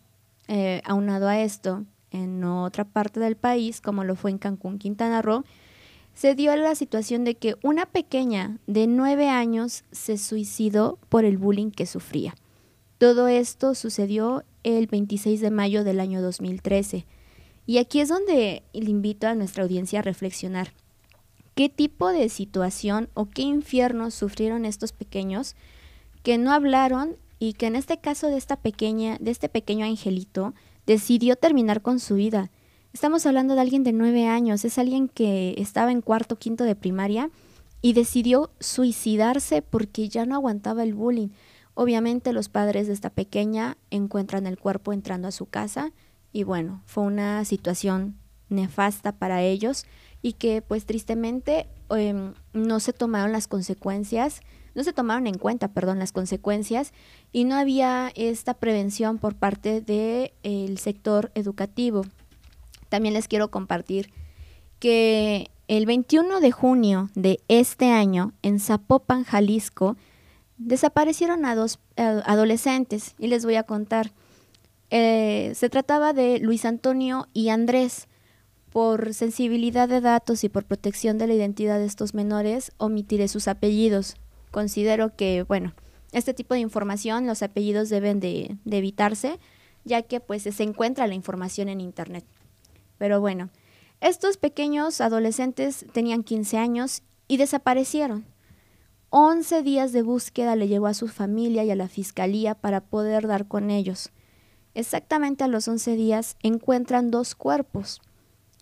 eh, 0.49 0.83
aunado 0.85 1.29
a 1.29 1.38
esto, 1.38 1.85
en 2.11 2.43
otra 2.43 2.83
parte 2.83 3.21
del 3.21 3.37
país, 3.37 3.81
como 3.81 4.02
lo 4.02 4.17
fue 4.17 4.33
en 4.33 4.38
Cancún, 4.38 4.81
Quintana 4.81 5.23
Roo, 5.23 5.45
se 6.14 6.35
dio 6.35 6.57
la 6.57 6.75
situación 6.75 7.23
de 7.23 7.37
que 7.37 7.55
una 7.62 7.87
pequeña 7.87 8.59
de 8.67 8.88
nueve 8.88 9.29
años 9.29 9.85
se 9.93 10.19
suicidó 10.19 10.99
por 11.11 11.25
el 11.25 11.38
bullying 11.38 11.71
que 11.71 11.87
sufría. 11.87 12.35
Todo 12.99 13.29
esto 13.29 13.76
sucedió 13.76 14.43
el 14.64 14.88
26 14.88 15.40
de 15.40 15.52
mayo 15.52 15.85
del 15.85 16.00
año 16.00 16.21
2013. 16.21 17.07
Y 17.67 17.79
aquí 17.79 18.00
es 18.00 18.09
donde 18.09 18.64
le 18.73 18.90
invito 18.90 19.29
a 19.29 19.37
nuestra 19.37 19.62
audiencia 19.62 20.00
a 20.00 20.02
reflexionar. 20.02 20.73
¿Qué 21.55 21.69
tipo 21.69 22.09
de 22.09 22.29
situación 22.31 23.09
o 23.14 23.26
qué 23.26 23.43
infierno 23.43 24.11
sufrieron 24.11 24.64
estos 24.64 24.90
pequeños 24.90 25.55
que 26.23 26.39
no 26.39 26.53
hablaron 26.53 27.17
y 27.39 27.55
que 27.55 27.67
en 27.67 27.77
este 27.77 27.99
caso 27.99 28.29
de 28.29 28.37
esta 28.37 28.57
pequeña, 28.57 29.17
de 29.21 29.31
este 29.31 29.49
pequeño 29.49 29.85
angelito, 29.87 30.55
decidió 30.87 31.37
terminar 31.37 31.83
con 31.83 32.00
su 32.00 32.17
vida. 32.17 32.50
Estamos 32.93 33.25
hablando 33.25 33.55
de 33.55 33.61
alguien 33.61 33.85
de 33.85 33.93
nueve 33.93 34.27
años, 34.27 34.65
es 34.65 34.79
alguien 34.79 35.09
que 35.09 35.55
estaba 35.59 35.93
en 35.93 36.03
cuarto, 36.03 36.37
quinto 36.37 36.65
de 36.65 36.75
primaria 36.75 37.31
y 37.83 37.93
decidió 37.93 38.50
suicidarse 38.61 39.62
porque 39.62 40.09
ya 40.09 40.27
no 40.27 40.35
aguantaba 40.35 40.83
el 40.83 40.95
bullying. 40.95 41.29
Obviamente 41.75 42.33
los 42.33 42.49
padres 42.49 42.89
de 42.89 42.93
esta 42.93 43.11
pequeña 43.11 43.77
encuentran 43.91 44.47
el 44.47 44.59
cuerpo 44.59 44.93
entrando 44.93 45.29
a 45.29 45.33
su 45.33 45.47
casa 45.47 45.93
y 46.33 46.43
bueno, 46.43 46.83
fue 46.85 47.05
una 47.05 47.45
situación 47.45 48.17
nefasta 48.49 49.12
para 49.12 49.43
ellos 49.43 49.87
y 50.21 50.35
que 50.35 50.61
pues 50.61 50.85
tristemente 50.85 51.69
em, 51.89 52.35
no 52.53 52.81
se 52.81 52.93
tomaron 52.93 53.33
las 53.33 53.47
consecuencias 53.47 54.43
no 54.75 54.85
se 54.85 54.93
tomaron 54.93 55.27
en 55.27 55.39
cuenta, 55.39 55.69
perdón, 55.69 55.99
las 55.99 56.12
consecuencias 56.12 56.93
y 57.33 57.45
no 57.45 57.57
había 57.57 58.12
esta 58.15 58.55
prevención 58.55 59.19
por 59.19 59.35
parte 59.35 59.81
del 59.81 60.79
sector 60.79 61.31
educativo. 61.35 62.05
También 62.89 63.15
les 63.15 63.29
quiero 63.29 63.50
compartir 63.50 64.11
que 64.79 65.50
el 65.69 65.87
21 65.87 66.41
de 66.41 66.50
junio 66.50 67.11
de 67.15 67.41
este 67.49 67.91
año 67.93 68.33
en 68.43 68.59
Zapopan, 68.59 69.25
Jalisco, 69.25 69.97
desaparecieron 70.57 71.45
a 71.45 71.55
dos 71.55 71.79
adolescentes 71.97 73.15
y 73.19 73.29
les 73.29 73.45
voy 73.45 73.57
a 73.57 73.62
contar. 73.62 74.12
Eh, 74.91 75.53
se 75.55 75.71
trataba 75.71 76.12
de 76.12 76.39
Luis 76.41 76.65
Antonio 76.65 77.29
y 77.33 77.49
Andrés. 77.50 78.09
Por 78.71 79.15
sensibilidad 79.15 79.89
de 79.89 80.00
datos 80.00 80.45
y 80.45 80.49
por 80.49 80.65
protección 80.65 81.19
de 81.19 81.27
la 81.27 81.35
identidad 81.35 81.79
de 81.79 81.87
estos 81.87 82.15
menores, 82.15 82.71
omitiré 82.77 83.27
sus 83.27 83.49
apellidos 83.49 84.15
considero 84.50 85.14
que, 85.16 85.42
bueno, 85.42 85.75
este 86.12 86.35
tipo 86.35 86.54
de 86.54 86.61
información, 86.61 87.26
los 87.26 87.42
apellidos 87.42 87.88
deben 87.88 88.21
de, 88.21 88.57
evitarse, 88.66 89.38
ya 89.85 90.02
que 90.02 90.21
pues 90.21 90.42
se 90.42 90.62
encuentra 90.62 91.07
la 91.07 91.14
información 91.14 91.69
en 91.69 91.80
Internet. 91.80 92.25
Pero 92.99 93.21
bueno, 93.21 93.50
estos 94.00 94.37
pequeños 94.37 95.00
adolescentes 95.00 95.87
tenían 95.92 96.23
15 96.23 96.59
años 96.59 97.02
y 97.28 97.37
desaparecieron. 97.37 98.26
11 99.11 99.62
días 99.62 99.92
de 99.92 100.02
búsqueda 100.02 100.57
le 100.57 100.69
llevó 100.69 100.87
a 100.87 100.95
su 100.95 101.09
familia 101.09 101.64
y 101.64 101.71
a 101.71 101.76
la 101.76 101.88
fiscalía 101.88 102.54
para 102.54 102.80
poder 102.80 103.26
dar 103.26 103.49
con 103.49 103.71
ellos. 103.71 104.11
Exactamente 104.75 105.45
a 105.45 105.49
los 105.49 105.66
11 105.66 105.97
días 105.97 106.37
encuentran 106.42 107.11
dos 107.11 107.35
cuerpos. 107.35 108.00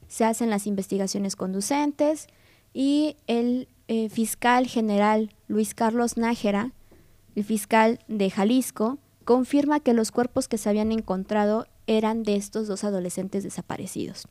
Se 0.07 0.25
hacen 0.25 0.49
las 0.49 0.67
investigaciones 0.67 1.37
conducentes 1.37 2.29
y 2.73 3.17
el 3.27 3.69
eh, 3.89 4.09
fiscal 4.09 4.67
general 4.67 5.35
Luis 5.49 5.75
Carlos 5.75 6.17
Nájera, 6.17 6.73
el 7.35 7.45
fiscal 7.45 7.99
de 8.07 8.31
Jalisco, 8.31 8.99
confirma 9.25 9.81
que 9.81 9.95
los 9.95 10.11
cuerpos 10.11 10.47
que 10.47 10.59
se 10.59 10.69
habían 10.69 10.93
encontrado 10.93 11.67
eran 11.87 12.23
de 12.23 12.37
estos 12.37 12.69
dos 12.69 12.85
adolescentes 12.85 13.45
desaparecidos. 13.45 14.29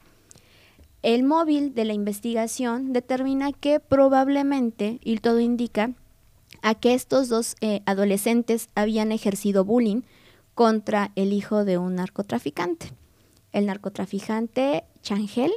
El 1.03 1.23
móvil 1.23 1.73
de 1.73 1.85
la 1.85 1.93
investigación 1.93 2.93
determina 2.93 3.51
que 3.51 3.79
probablemente, 3.79 4.99
y 5.03 5.17
todo 5.17 5.39
indica, 5.39 5.91
a 6.61 6.75
que 6.75 6.93
estos 6.93 7.29
dos 7.29 7.55
eh, 7.61 7.81
adolescentes 7.85 8.69
habían 8.75 9.11
ejercido 9.11 9.63
bullying 9.65 10.01
contra 10.53 11.11
el 11.15 11.33
hijo 11.33 11.65
de 11.65 11.77
un 11.77 11.95
narcotraficante, 11.95 12.91
el 13.51 13.67
narcotraficante 13.67 14.83
Changel 15.01 15.51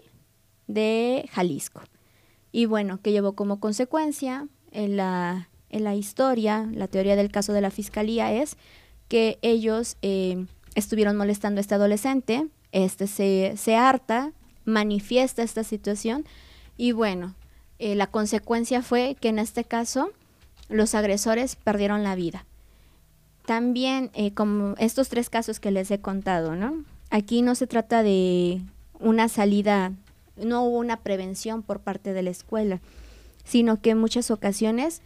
de 0.67 1.29
Jalisco. 1.33 1.83
Y 2.53 2.67
bueno, 2.67 3.01
que 3.01 3.13
llevó 3.13 3.35
como 3.35 3.61
consecuencia 3.61 4.49
en 4.73 4.97
la, 4.97 5.49
en 5.69 5.85
la 5.85 5.95
historia, 5.95 6.69
la 6.73 6.89
teoría 6.89 7.17
del 7.17 7.31
caso 7.31 7.53
de 7.53 7.61
la 7.61 7.71
fiscalía 7.71 8.33
es 8.33 8.57
que 9.09 9.39
ellos 9.43 9.97
eh, 10.03 10.47
estuvieron 10.75 11.17
molestando 11.17 11.59
a 11.59 11.63
este 11.63 11.75
adolescente, 11.75 12.47
este 12.73 13.07
se, 13.07 13.55
se 13.57 13.77
harta, 13.77 14.33
manifiesta 14.65 15.43
esta 15.43 15.65
situación 15.65 16.25
y 16.77 16.93
bueno, 16.93 17.35
eh, 17.79 17.95
la 17.95 18.07
consecuencia 18.07 18.83
fue 18.83 19.17
que 19.21 19.29
en 19.29 19.39
este 19.39 19.65
caso 19.65 20.11
los 20.69 20.95
agresores 20.95 21.57
perdieron 21.57 22.03
la 22.03 22.15
vida. 22.15 22.47
También, 23.47 24.11
eh, 24.15 24.33
como 24.33 24.75
estos 24.79 25.09
tres 25.09 25.29
casos 25.29 25.61
que 25.61 25.71
les 25.71 25.91
he 25.91 26.01
contado, 26.01 26.55
¿no? 26.57 26.85
Aquí 27.11 27.43
no 27.43 27.55
se 27.55 27.67
trata 27.67 28.03
de 28.03 28.63
una 29.01 29.29
salida, 29.29 29.93
no 30.45 30.65
hubo 30.65 30.79
una 30.79 30.99
prevención 30.99 31.63
por 31.63 31.81
parte 31.81 32.13
de 32.13 32.23
la 32.23 32.31
escuela, 32.31 32.81
sino 33.45 33.81
que 33.81 33.91
en 33.91 33.99
muchas 33.99 34.31
ocasiones 34.31 35.03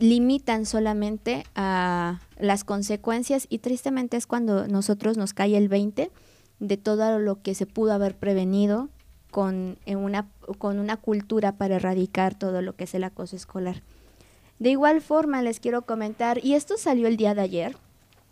limitan 0.00 0.66
solamente 0.66 1.44
a 1.54 2.20
las 2.38 2.64
consecuencias 2.64 3.46
y 3.48 3.58
tristemente 3.58 4.16
es 4.16 4.26
cuando 4.26 4.66
nosotros 4.66 5.16
nos 5.16 5.32
cae 5.32 5.56
el 5.56 5.68
20 5.68 6.10
de 6.58 6.76
todo 6.76 7.18
lo 7.18 7.40
que 7.40 7.54
se 7.54 7.66
pudo 7.66 7.92
haber 7.92 8.16
prevenido 8.16 8.88
con 9.30 9.78
una, 9.86 10.28
con 10.58 10.78
una 10.78 10.96
cultura 10.96 11.52
para 11.52 11.76
erradicar 11.76 12.34
todo 12.34 12.62
lo 12.62 12.74
que 12.74 12.84
es 12.84 12.94
el 12.94 13.04
acoso 13.04 13.36
escolar. 13.36 13.82
De 14.58 14.70
igual 14.70 15.00
forma 15.00 15.40
les 15.40 15.60
quiero 15.60 15.82
comentar, 15.82 16.44
y 16.44 16.54
esto 16.54 16.76
salió 16.76 17.06
el 17.06 17.16
día 17.16 17.34
de 17.34 17.40
ayer, 17.40 17.76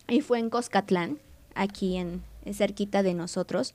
y 0.09 0.21
fue 0.21 0.39
en 0.39 0.51
Coscatlán, 0.51 1.19
aquí 1.55 1.97
en, 1.97 2.23
cerquita 2.53 3.03
de 3.03 3.15
nosotros, 3.15 3.75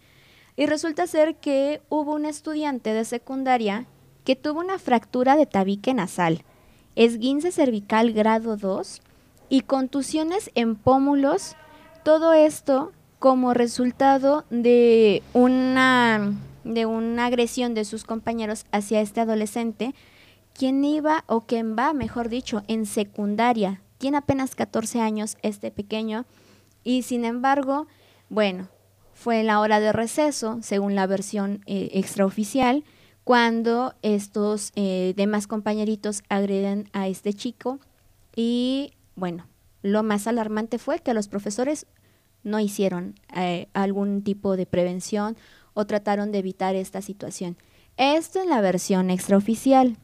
y 0.55 0.65
resulta 0.65 1.07
ser 1.07 1.35
que 1.35 1.81
hubo 1.89 2.13
un 2.13 2.25
estudiante 2.25 2.93
de 2.93 3.05
secundaria 3.05 3.85
que 4.23 4.35
tuvo 4.35 4.59
una 4.59 4.79
fractura 4.79 5.35
de 5.35 5.45
tabique 5.45 5.93
nasal 5.93 6.43
esguince 6.95 7.51
cervical 7.51 8.13
grado 8.13 8.57
2 8.57 9.01
y 9.49 9.61
contusiones 9.61 10.51
en 10.55 10.75
pómulos, 10.75 11.55
todo 12.03 12.33
esto 12.33 12.91
como 13.19 13.53
resultado 13.53 14.45
de 14.49 15.23
una, 15.33 16.33
de 16.63 16.85
una 16.85 17.25
agresión 17.25 17.73
de 17.73 17.85
sus 17.85 18.03
compañeros 18.03 18.65
hacia 18.71 19.01
este 19.01 19.21
adolescente, 19.21 19.93
quien 20.53 20.83
iba, 20.83 21.23
o 21.27 21.41
quien 21.41 21.75
va, 21.75 21.93
mejor 21.93 22.29
dicho, 22.29 22.63
en 22.67 22.85
secundaria. 22.85 23.81
Tiene 23.97 24.17
apenas 24.17 24.55
14 24.55 24.99
años 24.99 25.37
este 25.41 25.71
pequeño 25.71 26.25
y 26.83 27.03
sin 27.03 27.25
embargo, 27.25 27.87
bueno, 28.29 28.67
fue 29.13 29.39
en 29.39 29.47
la 29.47 29.59
hora 29.59 29.79
de 29.79 29.93
receso, 29.93 30.59
según 30.61 30.95
la 30.95 31.07
versión 31.07 31.61
eh, 31.65 31.89
extraoficial, 31.93 32.83
cuando 33.23 33.93
estos 34.01 34.71
eh, 34.75 35.13
demás 35.15 35.47
compañeritos 35.47 36.23
agreden 36.27 36.89
a 36.91 37.07
este 37.07 37.33
chico 37.33 37.79
y 38.35 38.91
bueno, 39.15 39.47
lo 39.81 40.03
más 40.03 40.27
alarmante 40.27 40.77
fue 40.77 40.99
que 40.99 41.13
los 41.13 41.27
profesores 41.27 41.85
no 42.43 42.59
hicieron 42.59 43.15
eh, 43.35 43.67
algún 43.73 44.23
tipo 44.23 44.57
de 44.57 44.65
prevención 44.65 45.37
o 45.73 45.85
trataron 45.85 46.31
de 46.31 46.39
evitar 46.39 46.75
esta 46.75 47.01
situación. 47.01 47.55
Esto 47.95 48.41
en 48.41 48.49
la 48.49 48.59
versión 48.61 49.09
extraoficial. 49.09 49.97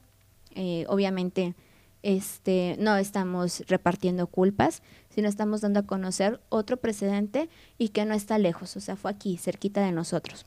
Obviamente, 0.87 1.55
este, 2.03 2.75
no 2.79 2.97
estamos 2.97 3.63
repartiendo 3.67 4.27
culpas, 4.27 4.81
sino 5.19 5.27
estamos 5.27 5.59
dando 5.59 5.81
a 5.81 5.85
conocer 5.85 6.39
otro 6.47 6.77
precedente 6.77 7.49
y 7.77 7.89
que 7.89 8.05
no 8.05 8.13
está 8.13 8.37
lejos, 8.37 8.77
o 8.77 8.79
sea, 8.79 8.95
fue 8.95 9.11
aquí, 9.11 9.35
cerquita 9.35 9.81
de 9.81 9.91
nosotros. 9.91 10.45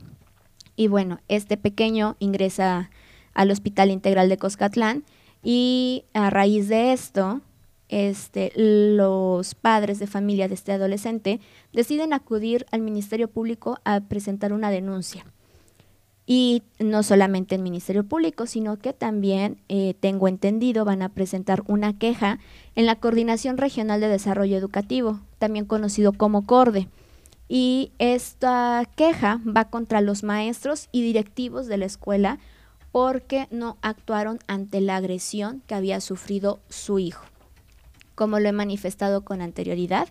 Y 0.75 0.87
bueno, 0.87 1.19
este 1.27 1.57
pequeño 1.57 2.15
ingresa 2.17 2.89
al 3.35 3.51
Hospital 3.51 3.91
Integral 3.91 4.29
de 4.29 4.39
Coscatlán 4.39 5.03
y 5.43 6.05
a 6.15 6.31
raíz 6.31 6.69
de 6.69 6.91
esto, 6.91 7.41
este, 7.87 8.51
los 8.55 9.53
padres 9.53 9.99
de 9.99 10.07
familia 10.07 10.47
de 10.47 10.55
este 10.55 10.71
adolescente 10.71 11.39
deciden 11.71 12.11
acudir 12.11 12.65
al 12.71 12.81
Ministerio 12.81 13.27
Público 13.27 13.77
a 13.85 13.99
presentar 13.99 14.53
una 14.53 14.71
denuncia. 14.71 15.23
Y 16.25 16.63
no 16.79 17.03
solamente 17.03 17.55
el 17.55 17.61
Ministerio 17.61 18.05
Público, 18.05 18.45
sino 18.47 18.77
que 18.77 18.93
también, 18.93 19.57
eh, 19.67 19.93
tengo 19.99 20.27
entendido, 20.27 20.85
van 20.85 21.01
a 21.01 21.09
presentar 21.09 21.63
una 21.67 21.97
queja 21.97 22.39
en 22.75 22.85
la 22.85 22.95
Coordinación 22.95 23.57
Regional 23.57 23.99
de 23.99 24.07
Desarrollo 24.07 24.55
Educativo, 24.55 25.19
también 25.37 25.65
conocido 25.65 26.13
como 26.13 26.45
CORDE 26.45 26.87
y 27.47 27.91
esta 27.99 28.89
queja 28.95 29.39
va 29.45 29.65
contra 29.65 30.01
los 30.01 30.23
maestros 30.23 30.89
y 30.91 31.03
directivos 31.03 31.67
de 31.67 31.77
la 31.77 31.85
escuela 31.85 32.39
porque 32.91 33.47
no 33.51 33.77
actuaron 33.81 34.39
ante 34.47 34.81
la 34.81 34.95
agresión 34.95 35.61
que 35.67 35.75
había 35.75 36.01
sufrido 36.01 36.59
su 36.69 36.99
hijo. 36.99 37.25
Como 38.15 38.39
lo 38.39 38.49
he 38.49 38.53
manifestado 38.53 39.23
con 39.23 39.41
anterioridad, 39.41 40.09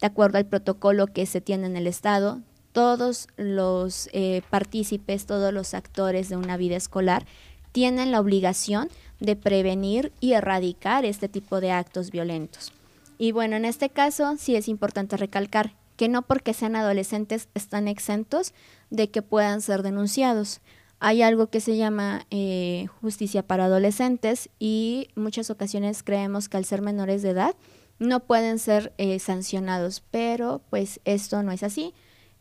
de 0.00 0.06
acuerdo 0.06 0.38
al 0.38 0.46
protocolo 0.46 1.06
que 1.06 1.26
se 1.26 1.40
tiene 1.40 1.66
en 1.66 1.76
el 1.76 1.86
Estado, 1.86 2.40
todos 2.76 3.28
los 3.38 4.10
eh, 4.12 4.42
partícipes, 4.50 5.24
todos 5.24 5.50
los 5.50 5.72
actores 5.72 6.28
de 6.28 6.36
una 6.36 6.58
vida 6.58 6.76
escolar 6.76 7.24
tienen 7.72 8.10
la 8.10 8.20
obligación 8.20 8.90
de 9.18 9.34
prevenir 9.34 10.12
y 10.20 10.34
erradicar 10.34 11.06
este 11.06 11.30
tipo 11.30 11.62
de 11.62 11.70
actos 11.70 12.10
violentos. 12.10 12.74
Y 13.16 13.32
bueno, 13.32 13.56
en 13.56 13.64
este 13.64 13.88
caso 13.88 14.36
sí 14.38 14.56
es 14.56 14.68
importante 14.68 15.16
recalcar 15.16 15.72
que 15.96 16.10
no 16.10 16.20
porque 16.20 16.52
sean 16.52 16.76
adolescentes 16.76 17.48
están 17.54 17.88
exentos 17.88 18.52
de 18.90 19.08
que 19.08 19.22
puedan 19.22 19.62
ser 19.62 19.82
denunciados. 19.82 20.60
Hay 20.98 21.22
algo 21.22 21.46
que 21.46 21.62
se 21.62 21.78
llama 21.78 22.26
eh, 22.30 22.88
justicia 23.00 23.42
para 23.42 23.64
adolescentes 23.64 24.50
y 24.58 25.08
muchas 25.14 25.48
ocasiones 25.48 26.02
creemos 26.02 26.50
que 26.50 26.58
al 26.58 26.66
ser 26.66 26.82
menores 26.82 27.22
de 27.22 27.30
edad 27.30 27.54
no 27.98 28.20
pueden 28.20 28.58
ser 28.58 28.92
eh, 28.98 29.18
sancionados, 29.18 30.02
pero 30.10 30.60
pues 30.68 31.00
esto 31.06 31.42
no 31.42 31.52
es 31.52 31.62
así. 31.62 31.94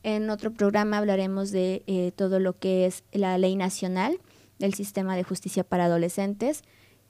En 0.06 0.30
otro 0.30 0.54
programa 0.54 1.00
hablaremos 1.00 1.50
de 1.50 1.84
eh, 1.88 2.12
todo 2.16 2.40
lo 2.40 2.60
que 2.60 2.86
es 2.86 3.04
la 3.12 3.40
ley 3.40 3.56
nacional 3.56 4.20
del 4.60 4.76
sistema 4.76 5.16
de 5.16 5.24
justicia 5.24 5.64
para 5.64 5.86
adolescentes 5.86 6.62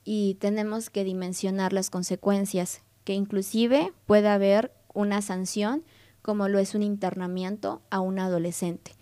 y 0.02 0.38
tenemos 0.40 0.88
que 0.88 1.04
dimensionar 1.04 1.74
las 1.74 1.90
consecuencias, 1.90 2.80
que 3.04 3.12
inclusive 3.12 3.92
puede 4.06 4.28
haber 4.28 4.72
una 4.94 5.20
sanción 5.20 5.84
como 6.22 6.48
lo 6.48 6.58
es 6.58 6.74
un 6.74 6.82
internamiento 6.82 7.82
a 7.90 8.00
un 8.00 8.18
adolescente. 8.18 8.92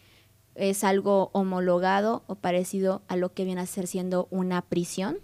Es 0.57 0.83
algo 0.83 1.31
homologado 1.33 2.25
o 2.27 2.35
parecido 2.35 3.03
a 3.07 3.15
lo 3.15 3.33
que 3.33 3.45
viene 3.45 3.61
a 3.61 3.67
ser 3.67 3.87
siendo 3.87 4.27
una 4.33 4.63
prisión 4.63 5.19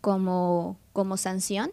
como, 0.00 0.78
como 0.92 1.16
sanción 1.16 1.72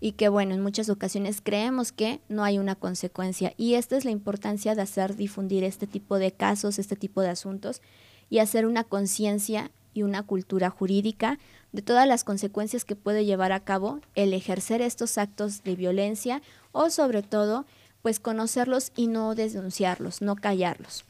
y 0.00 0.12
que 0.12 0.28
bueno, 0.28 0.54
en 0.54 0.62
muchas 0.62 0.88
ocasiones 0.88 1.40
creemos 1.42 1.92
que 1.92 2.20
no 2.28 2.44
hay 2.44 2.58
una 2.58 2.74
consecuencia 2.74 3.54
y 3.56 3.74
esta 3.74 3.96
es 3.96 4.04
la 4.04 4.10
importancia 4.10 4.74
de 4.74 4.82
hacer 4.82 5.16
difundir 5.16 5.64
este 5.64 5.86
tipo 5.86 6.18
de 6.18 6.32
casos, 6.32 6.78
este 6.78 6.96
tipo 6.96 7.20
de 7.20 7.30
asuntos 7.30 7.80
y 8.28 8.38
hacer 8.38 8.66
una 8.66 8.84
conciencia 8.84 9.70
y 9.94 10.02
una 10.02 10.22
cultura 10.22 10.68
jurídica 10.70 11.38
de 11.72 11.82
todas 11.82 12.06
las 12.06 12.24
consecuencias 12.24 12.84
que 12.84 12.96
puede 12.96 13.24
llevar 13.24 13.52
a 13.52 13.60
cabo 13.60 14.00
el 14.14 14.32
ejercer 14.32 14.82
estos 14.82 15.18
actos 15.18 15.62
de 15.62 15.76
violencia 15.76 16.42
o 16.72 16.90
sobre 16.90 17.22
todo 17.22 17.64
pues 18.02 18.18
conocerlos 18.20 18.92
y 18.96 19.06
no 19.06 19.34
denunciarlos, 19.34 20.20
no 20.20 20.36
callarlos. 20.36 21.06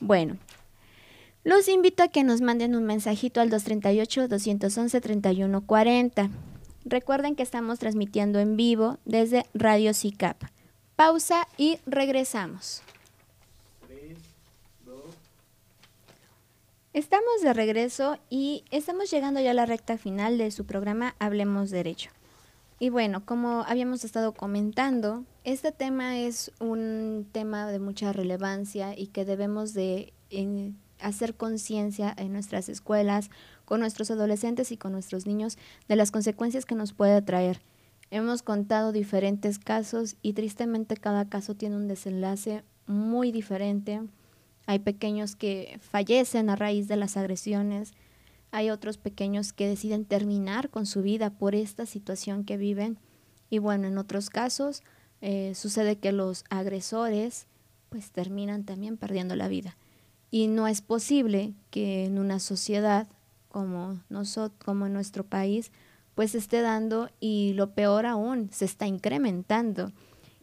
Bueno, 0.00 0.36
los 1.44 1.68
invito 1.68 2.02
a 2.02 2.08
que 2.08 2.24
nos 2.24 2.40
manden 2.40 2.74
un 2.74 2.84
mensajito 2.84 3.40
al 3.40 3.50
238-211-3140. 3.50 6.30
Recuerden 6.84 7.36
que 7.36 7.42
estamos 7.42 7.78
transmitiendo 7.78 8.38
en 8.38 8.56
vivo 8.56 8.98
desde 9.04 9.44
Radio 9.54 9.94
CICAP. 9.94 10.42
Pausa 10.96 11.46
y 11.56 11.78
regresamos. 11.86 12.82
Estamos 16.92 17.42
de 17.42 17.52
regreso 17.52 18.18
y 18.28 18.64
estamos 18.70 19.10
llegando 19.10 19.38
ya 19.40 19.52
a 19.52 19.54
la 19.54 19.66
recta 19.66 19.98
final 19.98 20.38
de 20.38 20.50
su 20.50 20.64
programa 20.64 21.14
Hablemos 21.18 21.70
Derecho. 21.70 22.10
Y 22.80 22.90
bueno, 22.90 23.24
como 23.24 23.64
habíamos 23.68 24.04
estado 24.04 24.32
comentando, 24.32 25.24
este 25.44 25.70
tema 25.70 26.18
es 26.18 26.50
un 26.60 27.28
tema 27.30 27.70
de 27.70 27.78
mucha 27.78 28.12
relevancia 28.12 28.98
y 28.98 29.08
que 29.08 29.24
debemos 29.24 29.74
de 29.74 30.12
hacer 31.00 31.34
conciencia 31.34 32.14
en 32.16 32.32
nuestras 32.32 32.68
escuelas, 32.68 33.30
con 33.68 33.80
nuestros 33.80 34.10
adolescentes 34.10 34.72
y 34.72 34.78
con 34.78 34.92
nuestros 34.92 35.26
niños 35.26 35.58
de 35.88 35.96
las 35.96 36.10
consecuencias 36.10 36.64
que 36.64 36.74
nos 36.74 36.94
puede 36.94 37.20
traer. 37.20 37.60
Hemos 38.10 38.40
contado 38.40 38.92
diferentes 38.92 39.58
casos 39.58 40.16
y 40.22 40.32
tristemente 40.32 40.96
cada 40.96 41.28
caso 41.28 41.54
tiene 41.54 41.76
un 41.76 41.86
desenlace 41.86 42.64
muy 42.86 43.30
diferente. 43.30 44.00
Hay 44.64 44.78
pequeños 44.78 45.36
que 45.36 45.78
fallecen 45.82 46.48
a 46.48 46.56
raíz 46.56 46.88
de 46.88 46.96
las 46.96 47.18
agresiones, 47.18 47.92
hay 48.52 48.70
otros 48.70 48.96
pequeños 48.96 49.52
que 49.52 49.68
deciden 49.68 50.06
terminar 50.06 50.70
con 50.70 50.86
su 50.86 51.02
vida 51.02 51.28
por 51.28 51.54
esta 51.54 51.84
situación 51.84 52.44
que 52.44 52.56
viven. 52.56 52.98
Y 53.50 53.58
bueno, 53.58 53.86
en 53.86 53.98
otros 53.98 54.30
casos 54.30 54.82
eh, 55.20 55.52
sucede 55.54 55.98
que 55.98 56.12
los 56.12 56.46
agresores 56.48 57.46
pues 57.90 58.12
terminan 58.12 58.64
también 58.64 58.96
perdiendo 58.96 59.36
la 59.36 59.46
vida. 59.46 59.76
Y 60.30 60.46
no 60.46 60.68
es 60.68 60.80
posible 60.80 61.52
que 61.70 62.06
en 62.06 62.18
una 62.18 62.38
sociedad 62.38 63.08
como, 63.58 63.98
nosotros, 64.08 64.56
como 64.64 64.88
nuestro 64.88 65.24
país 65.24 65.72
pues 66.14 66.36
esté 66.36 66.60
dando 66.60 67.10
y 67.18 67.54
lo 67.54 67.70
peor 67.74 68.06
aún, 68.06 68.50
se 68.52 68.64
está 68.64 68.86
incrementando. 68.86 69.90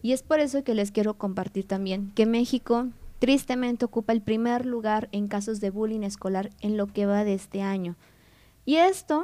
Y 0.02 0.12
es 0.12 0.22
por 0.22 0.42
eso 0.42 0.66
que 0.66 0.74
les 0.74 0.92
quiero 0.92 1.14
compartir 1.14 1.66
también 1.66 2.12
que 2.12 2.26
México 2.26 2.88
tristemente 3.20 3.86
ocupa 3.86 4.12
el 4.12 4.22
primer 4.22 4.66
lugar 4.66 5.08
en 5.14 5.28
casos 5.28 5.62
de 5.62 5.70
bullying 5.70 6.02
escolar 6.02 6.50
en 6.60 6.76
lo 6.76 6.88
que 6.88 7.06
va 7.06 7.24
de 7.24 7.34
este 7.36 7.62
año. 7.62 7.96
Y 8.66 8.76
esto 8.76 9.24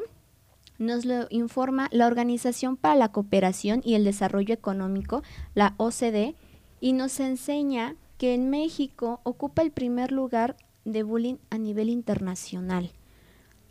nos 0.77 1.03
lo 1.03 1.27
informa 1.29 1.89
la 1.91 2.07
Organización 2.07 2.77
para 2.77 2.95
la 2.95 3.11
Cooperación 3.11 3.81
y 3.83 3.95
el 3.95 4.05
Desarrollo 4.05 4.53
Económico, 4.53 5.21
la 5.53 5.73
OCDE, 5.77 6.35
y 6.79 6.93
nos 6.93 7.19
enseña 7.19 7.95
que 8.17 8.33
en 8.33 8.49
México 8.49 9.19
ocupa 9.23 9.61
el 9.61 9.71
primer 9.71 10.11
lugar 10.13 10.55
de 10.85 11.03
bullying 11.03 11.37
a 11.49 11.57
nivel 11.57 11.89
internacional, 11.89 12.91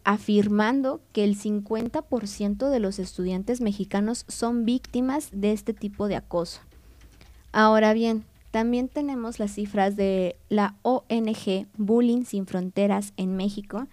afirmando 0.04 1.00
que 1.12 1.24
el 1.24 1.36
50% 1.36 2.70
de 2.70 2.80
los 2.80 2.98
estudiantes 2.98 3.60
mexicanos 3.60 4.24
son 4.28 4.64
víctimas 4.64 5.28
de 5.32 5.52
este 5.52 5.74
tipo 5.74 6.08
de 6.08 6.16
acoso. 6.16 6.60
Ahora 7.52 7.92
bien, 7.92 8.24
también 8.50 8.88
tenemos 8.88 9.38
las 9.38 9.52
cifras 9.52 9.96
de 9.96 10.36
la 10.48 10.74
ONG 10.82 11.66
Bullying 11.76 12.24
Sin 12.24 12.46
Fronteras 12.46 13.12
en 13.16 13.36
México, 13.36 13.86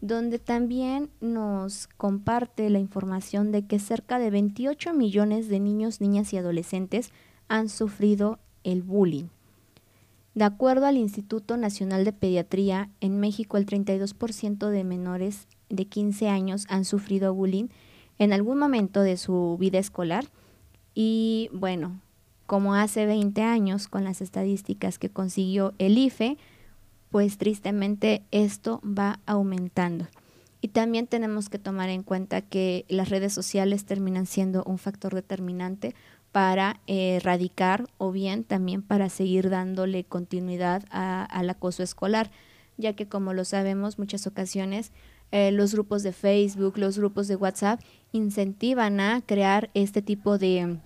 donde 0.00 0.38
también 0.38 1.10
nos 1.20 1.88
comparte 1.96 2.70
la 2.70 2.78
información 2.78 3.50
de 3.50 3.66
que 3.66 3.78
cerca 3.78 4.18
de 4.18 4.30
28 4.30 4.92
millones 4.92 5.48
de 5.48 5.58
niños, 5.58 6.00
niñas 6.00 6.32
y 6.32 6.36
adolescentes 6.36 7.10
han 7.48 7.68
sufrido 7.68 8.38
el 8.62 8.82
bullying. 8.82 9.28
De 10.36 10.44
acuerdo 10.44 10.84
al 10.84 10.98
Instituto 10.98 11.56
Nacional 11.56 12.04
de 12.04 12.12
Pediatría, 12.12 12.90
en 13.00 13.18
México 13.20 13.56
el 13.56 13.64
32% 13.64 14.68
de 14.68 14.84
menores 14.84 15.48
de 15.70 15.86
15 15.86 16.28
años 16.28 16.66
han 16.68 16.84
sufrido 16.84 17.32
bullying 17.32 17.68
en 18.18 18.34
algún 18.34 18.58
momento 18.58 19.00
de 19.00 19.16
su 19.16 19.56
vida 19.58 19.78
escolar. 19.78 20.26
Y 20.94 21.48
bueno, 21.54 22.02
como 22.44 22.74
hace 22.74 23.06
20 23.06 23.40
años 23.40 23.88
con 23.88 24.04
las 24.04 24.20
estadísticas 24.20 24.98
que 24.98 25.08
consiguió 25.08 25.72
el 25.78 25.96
IFE, 25.96 26.36
pues 27.10 27.38
tristemente 27.38 28.22
esto 28.30 28.82
va 28.84 29.20
aumentando. 29.24 30.06
Y 30.60 30.68
también 30.68 31.06
tenemos 31.06 31.48
que 31.48 31.58
tomar 31.58 31.88
en 31.88 32.02
cuenta 32.02 32.42
que 32.42 32.84
las 32.90 33.08
redes 33.08 33.32
sociales 33.32 33.86
terminan 33.86 34.26
siendo 34.26 34.64
un 34.64 34.76
factor 34.76 35.14
determinante 35.14 35.94
para 36.36 36.82
erradicar 36.86 37.86
o 37.96 38.12
bien 38.12 38.44
también 38.44 38.82
para 38.82 39.08
seguir 39.08 39.48
dándole 39.48 40.04
continuidad 40.04 40.84
al 40.90 41.48
acoso 41.48 41.82
escolar, 41.82 42.30
ya 42.76 42.92
que 42.92 43.08
como 43.08 43.32
lo 43.32 43.46
sabemos 43.46 43.98
muchas 43.98 44.26
ocasiones 44.26 44.92
eh, 45.32 45.50
los 45.50 45.72
grupos 45.72 46.02
de 46.02 46.12
Facebook, 46.12 46.76
los 46.76 46.98
grupos 46.98 47.26
de 47.26 47.36
WhatsApp 47.36 47.80
incentivan 48.12 49.00
a 49.00 49.22
crear 49.24 49.70
este 49.72 50.02
tipo 50.02 50.36
de, 50.36 50.78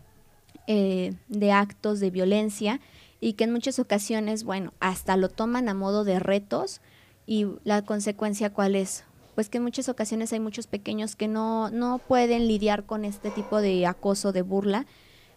eh, 0.69 1.15
de 1.27 1.51
actos 1.51 1.99
de 1.99 2.13
violencia 2.13 2.81
y 3.21 3.33
que 3.33 3.43
en 3.43 3.51
muchas 3.51 3.81
ocasiones, 3.81 4.45
bueno, 4.45 4.73
hasta 4.79 5.17
lo 5.17 5.29
toman 5.31 5.69
a 5.69 5.75
modo 5.75 6.05
de 6.05 6.21
retos 6.21 6.81
y 7.27 7.49
la 7.65 7.83
consecuencia 7.83 8.53
cuál 8.53 8.77
es? 8.77 9.03
Pues 9.35 9.49
que 9.49 9.59
en 9.59 9.65
muchas 9.65 9.89
ocasiones 9.89 10.33
hay 10.33 10.39
muchos 10.39 10.69
pequeños 10.69 11.17
que 11.17 11.27
no, 11.27 11.71
no 11.71 11.99
pueden 11.99 12.47
lidiar 12.47 12.87
con 12.87 13.05
este 13.05 13.33
tipo 13.33 13.61
de 13.61 13.85
acoso, 13.85 14.31
de 14.31 14.43
burla 14.43 14.87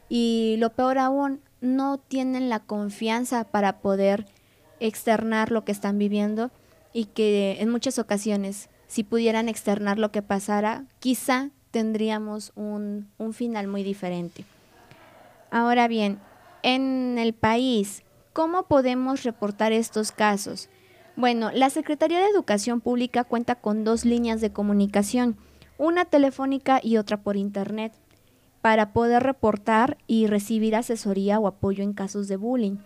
y 0.09 0.55
lo 0.59 0.71
peor 0.71 0.97
aún, 0.97 1.41
no 1.61 1.97
tienen 1.97 2.49
la 2.49 2.59
confianza 2.59 3.45
para 3.45 3.79
poder 3.79 4.25
externar 4.79 5.51
lo 5.51 5.63
que 5.63 5.71
están 5.71 5.97
viviendo 5.97 6.51
y 6.91 7.05
que 7.05 7.57
en 7.59 7.69
muchas 7.69 7.99
ocasiones, 7.99 8.69
si 8.87 9.03
pudieran 9.03 9.49
externar 9.49 9.97
lo 9.97 10.11
que 10.11 10.21
pasara, 10.21 10.85
quizá 10.99 11.49
tendríamos 11.71 12.51
un, 12.55 13.09
un 13.17 13.33
final 13.33 13.67
muy 13.67 13.81
diferente. 13.81 14.45
Ahora 15.51 15.87
bien, 15.87 16.19
en 16.63 17.17
el 17.17 17.33
país, 17.33 18.03
¿cómo 18.33 18.63
podemos 18.63 19.23
reportar 19.23 19.71
estos 19.71 20.11
casos? 20.11 20.69
Bueno, 21.15 21.51
la 21.51 21.69
Secretaría 21.69 22.19
de 22.19 22.27
Educación 22.27 22.81
Pública 22.81 23.23
cuenta 23.23 23.55
con 23.55 23.83
dos 23.83 24.03
líneas 24.03 24.41
de 24.41 24.51
comunicación, 24.51 25.37
una 25.77 26.05
telefónica 26.05 26.79
y 26.83 26.97
otra 26.97 27.17
por 27.21 27.37
Internet 27.37 27.93
para 28.63 28.93
poder 28.93 29.23
reportar 29.23 29.97
y 30.07 30.27
recibir 30.27 30.73
asesoría 30.77 31.37
o 31.37 31.47
apoyo 31.47 31.83
en 31.83 31.91
casos 31.91 32.29
de 32.29 32.37
bullying. 32.37 32.77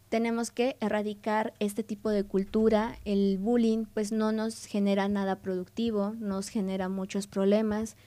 tenemos 0.10 0.52
que 0.52 0.78
erradicar 0.80 1.56
este 1.60 1.82
tipo 1.82 2.12
de 2.12 2.24
cultura. 2.24 3.00
El 3.04 3.40
bullying 3.40 3.86
pues 3.92 4.12
no 4.12 4.32
nos 4.32 4.68
genera 4.68 5.10
nada 5.10 5.38
productivo, 5.38 6.14
nos 6.20 6.50
genera 6.50 6.88
muchos 6.88 7.26
problemas, 7.26 7.98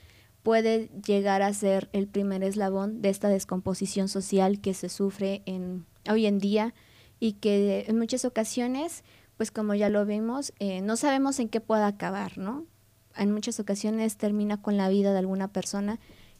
puede 0.41 0.89
llegar 1.05 1.41
a 1.41 1.53
ser 1.53 1.89
el 1.91 2.07
primer 2.07 2.43
eslabón 2.43 3.01
de 3.01 3.09
esta 3.09 3.27
descomposición 3.27 4.07
social 4.07 4.61
que 4.61 4.73
se 4.73 4.87
sufre 4.87 5.41
en, 5.45 5.85
hoy 6.09 6.27
en 6.27 6.39
día 6.39 6.73
y 7.19 7.33
que 7.33 7.83
en 7.89 7.99
muchas 7.99 8.23
ocasiones 8.23 9.03
pues 9.39 9.51
como 9.51 9.73
ya 9.73 9.87
lo 9.87 10.05
vimos, 10.05 10.51
eh, 10.59 10.81
no 10.81 10.97
sabemos 10.97 11.39
en 11.39 11.47
qué 11.47 11.61
pueda 11.61 11.87
acabar, 11.87 12.37
¿no? 12.37 12.65
En 13.15 13.31
muchas 13.31 13.57
ocasiones 13.61 14.17
termina 14.17 14.61
con 14.61 14.75
la 14.75 14.89
vida 14.89 15.13
de 15.13 15.19
alguna 15.19 15.47
persona 15.47 15.97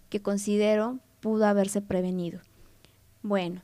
que 0.10 0.22
considero 0.22 1.00
pudo 1.22 1.46
haberse 1.46 1.82
prevenido. 1.82 2.42
Bueno, 3.22 3.62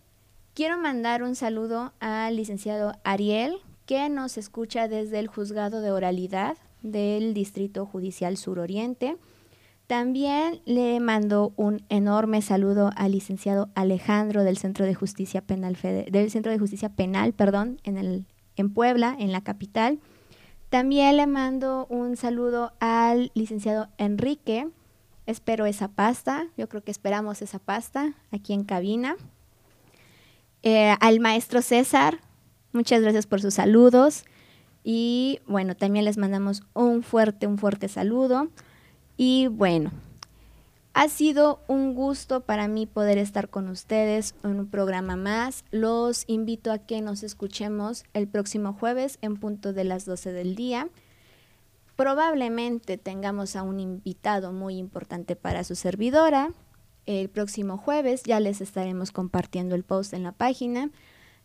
quiero 0.54 0.78
mandar 0.78 1.22
un 1.22 1.36
saludo 1.36 1.92
al 2.00 2.38
licenciado 2.38 2.94
Ariel, 3.04 3.58
que 3.86 4.08
nos 4.08 4.38
escucha 4.38 4.88
desde 4.88 5.20
el 5.20 5.28
juzgado 5.28 5.82
de 5.82 5.92
oralidad 5.92 6.56
del 6.82 7.34
Distrito 7.34 7.86
Judicial 7.86 8.38
Suroriente. 8.38 9.18
También 9.86 10.62
le 10.64 10.98
mando 11.02 11.52
un 11.58 11.84
enorme 11.90 12.42
saludo 12.42 12.92
al 12.96 13.12
licenciado 13.12 13.68
Alejandro 13.76 14.46
del 14.46 14.58
Centro 14.58 14.86
de 14.86 14.96
Justicia 14.96 15.42
Penal 15.42 15.78
del 15.82 16.32
Centro 16.32 16.54
de 16.54 16.58
Justicia 16.58 16.88
Penal, 16.88 17.34
perdón, 17.34 17.82
en 17.84 17.98
el 17.98 18.26
en 18.56 18.74
Puebla, 18.74 19.16
en 19.20 19.32
la 19.32 19.42
capital. 19.42 20.00
También 20.70 21.18
le 21.18 21.28
mando 21.28 21.86
un 21.90 22.18
saludo 22.18 22.74
al 22.80 23.32
licenciado 23.34 23.88
Enrique. 23.98 24.68
Espero 25.26 25.66
esa 25.66 25.88
pasta. 25.88 26.48
Yo 26.58 26.68
creo 26.70 26.84
que 26.84 26.92
esperamos 26.92 27.42
esa 27.42 27.60
pasta 27.60 28.14
aquí 28.32 28.54
en 28.54 28.64
cabina. 28.64 29.16
Eh, 30.64 30.96
al 31.00 31.20
maestro 31.20 31.62
César, 31.62 32.20
muchas 32.74 33.02
gracias 33.02 33.28
por 33.28 33.42
sus 33.42 33.54
saludos. 33.54 34.26
Y 34.84 35.40
bueno, 35.48 35.76
también 35.76 36.06
les 36.06 36.18
mandamos 36.18 36.64
un 36.74 37.04
fuerte, 37.04 37.48
un 37.48 37.58
fuerte 37.58 37.88
saludo. 37.88 38.50
Y 39.18 39.48
bueno, 39.48 39.92
ha 40.96 41.10
sido 41.10 41.60
un 41.68 41.94
gusto 41.94 42.40
para 42.40 42.70
mí 42.70 42.86
poder 42.86 43.18
estar 43.18 43.50
con 43.50 43.68
ustedes 43.68 44.34
en 44.46 44.62
un 44.62 44.68
programa 44.68 45.18
más. 45.18 45.66
Los 45.70 46.24
invito 46.28 46.72
a 46.72 46.78
que 46.78 47.02
nos 47.02 47.22
escuchemos 47.22 48.06
el 48.14 48.30
próximo 48.30 48.72
jueves 48.72 49.20
en 49.22 49.36
punto 49.36 49.74
de 49.74 49.84
las 49.84 50.06
12 50.06 50.32
del 50.32 50.56
día. 50.56 50.88
Probablemente 51.98 52.98
tengamos 52.98 53.58
a 53.58 53.64
un 53.64 53.82
invitado 53.82 54.54
muy 54.54 54.78
importante 54.78 55.36
para 55.36 55.66
su 55.66 55.76
servidora. 55.76 56.54
el 57.06 57.30
próximo 57.30 57.78
jueves. 57.78 58.24
Ya 58.24 58.40
les 58.40 58.62
estaremos 58.62 59.12
compartiendo 59.12 59.76
el 59.76 59.84
post 59.84 60.14
en 60.14 60.24
la 60.24 60.32
página. 60.32 60.92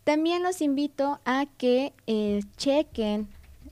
También 0.05 0.43
los 0.43 0.61
invito 0.61 1.19
a 1.25 1.45
que 1.57 1.93
eh, 2.07 2.41
chequen 2.55 3.27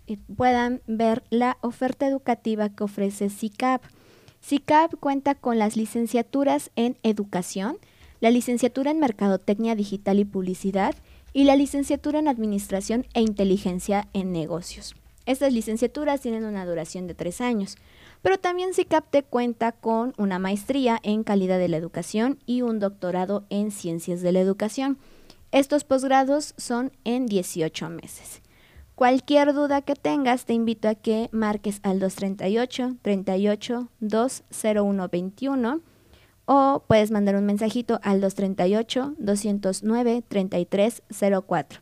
y 0.06 0.18
puedan 0.18 0.82
ver 0.88 1.24
la 1.30 1.58
oferta 1.62 2.06
educativa 2.06 2.68
que 2.68 2.84
ofrece 2.84 3.30
CICAP. 3.30 3.82
CICAP 4.42 4.96
cuenta 5.00 5.36
con 5.36 5.60
las 5.60 5.76
licenciaturas 5.76 6.72
en 6.76 6.98
Educación, 7.04 7.78
la 8.20 8.32
licenciatura 8.32 8.92
en 8.92 9.00
Mercadotecnia 9.00 9.76
Digital 9.76 10.20
y 10.20 10.26
Publicidad 10.26 10.96
y 11.34 11.44
la 11.44 11.56
licenciatura 11.56 12.20
en 12.20 12.28
Administración 12.28 13.06
e 13.14 13.22
Inteligencia 13.22 14.08
en 14.14 14.32
Negocios. 14.32 14.96
Estas 15.26 15.54
licenciaturas 15.54 16.22
tienen 16.22 16.44
una 16.44 16.66
duración 16.66 17.06
de 17.06 17.14
tres 17.14 17.40
años, 17.40 17.78
pero 18.22 18.40
también 18.40 18.74
CICAP 18.74 19.12
te 19.12 19.24
cuenta 19.24 19.72
con 19.72 20.14
una 20.18 20.40
maestría 20.40 21.00
en 21.04 21.24
calidad 21.24 21.60
de 21.60 21.68
la 21.68 21.78
educación 21.78 22.40
y 22.46 22.64
un 22.64 22.80
doctorado 22.80 23.46
en 23.50 23.72
ciencias 23.72 24.22
de 24.22 24.32
la 24.32 24.40
educación. 24.40 24.98
Estos 25.52 25.84
posgrados 25.84 26.56
son 26.58 26.92
en 27.04 27.28
18 27.28 27.90
meses. 27.90 28.42
Cualquier 29.00 29.54
duda 29.54 29.82
que 29.82 29.96
tengas, 29.96 30.44
te 30.44 30.52
invito 30.52 30.90
a 30.90 30.94
que 30.94 31.30
marques 31.32 31.80
al 31.84 32.02
238 32.02 32.98
38 33.02 33.88
20121 34.02 35.80
o 36.44 36.84
puedes 36.86 37.10
mandar 37.10 37.38
un 37.38 37.46
mensajito 37.46 38.02
al 38.04 38.20
238 38.20 39.16
209 39.18 40.24
3304. 40.28 41.80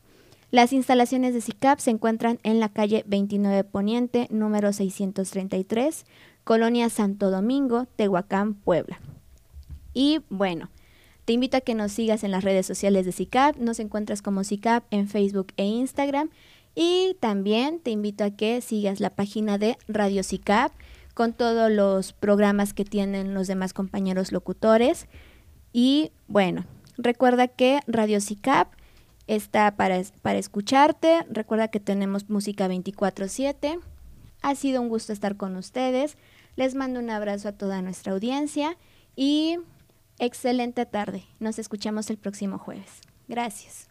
Las 0.52 0.72
instalaciones 0.74 1.34
de 1.34 1.42
SICAP 1.42 1.80
se 1.80 1.90
encuentran 1.90 2.38
en 2.44 2.60
la 2.60 2.70
calle 2.70 3.04
29 3.08 3.64
Poniente, 3.64 4.28
número 4.30 4.72
633, 4.72 6.06
Colonia 6.44 6.88
Santo 6.90 7.32
Domingo, 7.32 7.88
Tehuacán, 7.96 8.54
Puebla. 8.54 9.00
Y 9.92 10.20
bueno, 10.30 10.70
te 11.28 11.34
invito 11.34 11.58
a 11.58 11.62
que 11.62 11.76
nos 11.76 11.92
sigas 11.92 12.24
en 12.24 12.32
las 12.32 12.46
redes 12.46 12.66
sociales 12.66 13.06
de 13.06 13.12
SICAP. 13.12 13.58
Nos 13.58 13.82
encuentras 13.82 14.22
como 14.22 14.46
SICAP 14.46 14.86
en 14.92 15.10
Facebook 15.10 15.48
e 15.58 15.66
Instagram. 15.66 16.30
Y 16.80 17.16
también 17.20 17.80
te 17.80 17.90
invito 17.90 18.24
a 18.24 18.30
que 18.30 18.62
sigas 18.62 19.00
la 19.00 19.10
página 19.10 19.58
de 19.58 19.78
Radio 19.88 20.22
SICAP 20.22 20.72
con 21.16 21.34
todos 21.34 21.72
los 21.72 22.14
programas 22.14 22.74
que 22.74 22.86
tienen 22.86 23.34
los 23.34 23.48
demás 23.48 23.74
compañeros 23.74 24.32
locutores. 24.32 25.08
Y 25.74 26.12
bueno, 26.28 26.66
recuerda 26.98 27.48
que 27.48 27.80
Radio 27.88 28.22
SICAP 28.22 28.72
está 29.26 29.76
para, 29.76 30.00
para 30.22 30.38
escucharte. 30.38 31.26
Recuerda 31.32 31.70
que 31.70 31.80
tenemos 31.80 32.30
música 32.30 32.68
24/7. 32.68 33.80
Ha 34.44 34.54
sido 34.54 34.80
un 34.82 34.90
gusto 34.90 35.14
estar 35.14 35.36
con 35.36 35.56
ustedes. 35.56 36.16
Les 36.56 36.76
mando 36.76 37.00
un 37.00 37.10
abrazo 37.10 37.50
a 37.50 37.54
toda 37.54 37.82
nuestra 37.82 38.14
audiencia 38.14 38.78
y 39.16 39.58
Excelente 40.20 40.88
tarde. 40.88 41.26
Nos 41.40 41.60
escuchamos 41.60 42.10
el 42.10 42.18
próximo 42.18 42.58
jueves. 42.58 43.02
Gracias. 43.28 43.86